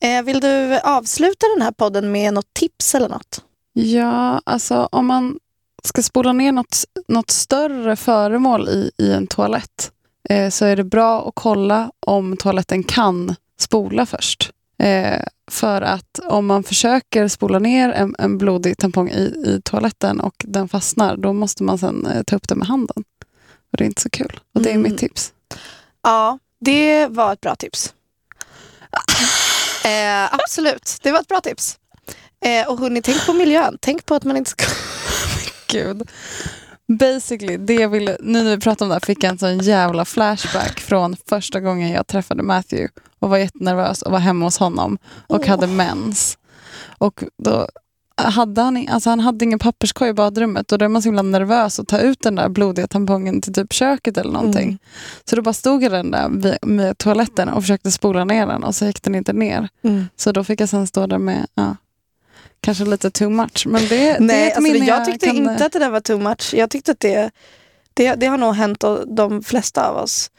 [0.09, 3.45] Eh, vill du avsluta den här podden med något tips eller något?
[3.72, 5.39] Ja, alltså om man
[5.85, 9.93] ska spola ner något, något större föremål i, i en toalett
[10.28, 14.51] eh, så är det bra att kolla om toaletten kan spola först.
[14.79, 20.20] Eh, för att om man försöker spola ner en, en blodig tampong i, i toaletten
[20.20, 23.05] och den fastnar, då måste man sen eh, ta upp den med handen.
[23.72, 24.41] Och det är inte så kul.
[24.55, 24.83] Och det är Mm.
[24.83, 25.33] mitt tips.
[26.03, 27.95] Ja, det var ett bra tips.
[29.85, 31.79] Eh, absolut, det var ett bra tips.
[32.45, 33.79] Eh, och hörni, tänk på miljön.
[33.81, 34.64] Tänk på att man inte ska...
[35.66, 36.11] Gud.
[36.99, 39.59] Basically, det jag ville, nu när vi pratar om det här fick jag en sån
[39.59, 42.89] jävla flashback från första gången jag träffade Matthew
[43.25, 45.49] och var jättenervös och var hemma hos honom och Åh.
[45.49, 46.39] hade mens.
[46.99, 47.68] Och då
[48.16, 51.22] hade han, alltså han hade ingen papperskorg i badrummet och då är man så himla
[51.22, 54.62] nervös att ta ut den där blodiga tampongen till typ köket eller någonting.
[54.64, 54.79] Mm.
[55.25, 58.75] Så då bara stod jag den där med toaletten och försökte spola ner den och
[58.75, 59.68] så gick den inte ner.
[59.85, 60.09] Mm.
[60.16, 61.77] Så då fick jag sen stå där med, ja,
[62.61, 63.66] kanske lite too much.
[63.66, 65.91] Men det, det är Nej, ett alltså, minne jag tyckte kan- inte att det där
[65.91, 66.55] var too much.
[66.55, 67.31] Jag tyckte att det,
[67.95, 70.31] det, det har nog hänt de flesta av oss.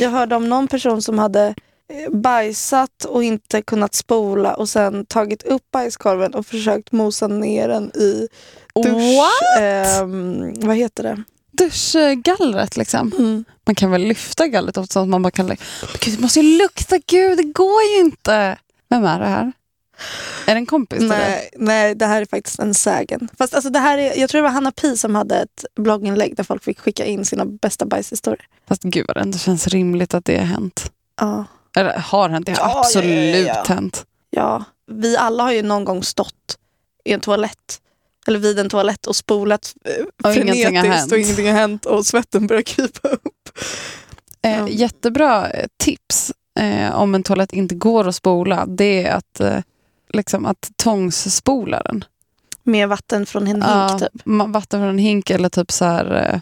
[0.00, 1.54] Jag hörde om någon person som hade
[2.10, 7.90] bajsat och inte kunnat spola och sen tagit upp bajskorven och försökt mosa ner den
[7.90, 8.28] i
[8.74, 9.60] dusch...
[9.60, 11.22] Ehm, vad heter det?
[11.58, 13.12] duschgallret liksom.
[13.18, 13.44] Mm.
[13.66, 15.46] Man kan väl lyfta gallret också så att man bara kan...
[15.46, 15.56] Men
[16.00, 18.58] Gud, det måste ju lukta, gud, det går ju inte.
[18.88, 19.52] Vem är det här?
[20.46, 21.08] Är det en kompis till?
[21.08, 23.28] Nej, nej, det här är faktiskt en sägen.
[23.38, 26.36] Fast alltså, det här är, jag tror det var Hanna Pi som hade ett blogginlägg
[26.36, 28.46] där folk fick skicka in sina bästa bajshistorier.
[28.68, 30.92] Fast gud vad det ändå känns rimligt att det har hänt.
[31.20, 31.44] Ja.
[31.76, 33.64] Eller har hänt, det har Ja, ja, ja, absolut ja.
[33.68, 34.06] hänt.
[34.30, 36.58] Ja, vi alla har ju någon gång stått
[37.04, 37.80] i en toalett
[38.26, 41.12] eller vid en toalett och spolat eh, Och ingenting har frenetiskt hänt.
[41.12, 43.22] och ingenting har hänt och svetten börjar krypa upp.
[44.42, 44.64] Eh.
[44.68, 48.66] Jättebra eh, tips eh, om en toalett inte går att spola.
[48.66, 49.58] Det är att, eh,
[50.12, 52.04] liksom att tvångsspola den.
[52.62, 54.22] Med vatten från en hink typ.
[54.24, 56.40] Vatten från en hink eller typ så här, eh,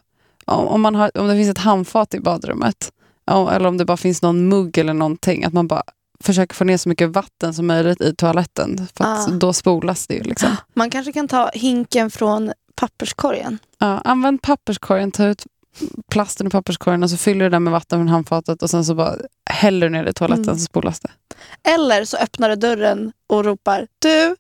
[0.54, 2.92] om, man har, om det finns ett handfat i badrummet
[3.30, 5.82] eller om det bara finns någon mugg eller någonting, att man bara
[6.20, 8.86] försöker få ner så mycket vatten som möjligt i toaletten.
[8.96, 9.26] För Ah.
[9.26, 10.22] då spolas det ju.
[10.22, 10.56] Liksom.
[10.74, 13.58] Man kanske kan ta hinken från papperskorgen.
[13.78, 15.44] Ja, använd papperskorgen, ta ut
[16.10, 18.94] plasten ur papperskorgen och så fyller du den med vatten från handfatet och sen så
[18.94, 19.16] bara
[19.50, 20.58] häller du ner det i toaletten Mm.
[20.58, 21.10] så spolas det.
[21.62, 24.36] Eller så öppnar du dörren och ropar Du,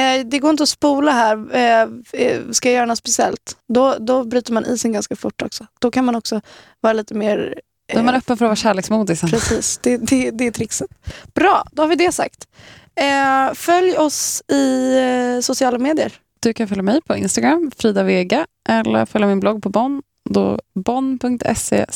[0.00, 1.54] eh, det går inte att spola här.
[1.56, 1.88] Eh,
[2.22, 3.56] eh, ska jag göra något speciellt?
[3.68, 5.66] Då, då bryter man isen ganska fort också.
[5.78, 6.40] Då kan man också
[6.80, 7.60] vara lite mer...
[7.92, 9.30] Då är man eh, öppen för att vara kärleksmodig sen.
[9.30, 10.90] Precis, det, det, det är trixet.
[11.34, 12.48] Bra, då har vi det sagt.
[12.94, 16.12] Eh, följ oss i eh, sociala medier.
[16.40, 20.58] Du kan följa mig på Instagram, Frida Vega, eller följa min blogg på Bonn, då
[20.74, 21.86] bonn.se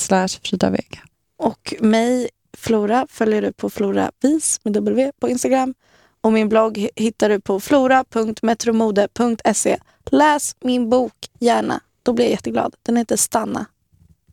[0.42, 0.98] Frida Vega.
[1.38, 2.28] Och mig,
[2.58, 5.74] Flora, följer du på Flora Vis med W på Instagram.
[6.20, 9.78] Och min blogg hi- hittar du på flora.metromode.se.
[10.10, 11.80] Läs min bok gärna.
[12.02, 12.74] Då blir jag jätteglad.
[12.82, 13.66] Den heter Stanna.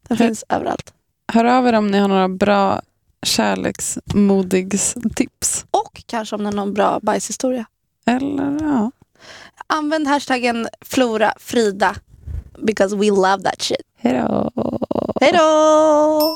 [0.07, 0.93] Den finns överallt.
[1.33, 2.81] Hör av er om ni har några bra
[3.25, 5.65] kärleksmodigstips.
[5.71, 7.65] Och kanske om det är någon bra bajshistoria.
[8.05, 8.91] Eller ja.
[9.67, 11.95] Använd hashtaggen Flora Frida.
[12.57, 13.81] Because we love that shit.
[13.97, 14.51] Hejdå!
[15.21, 16.35] Hej då!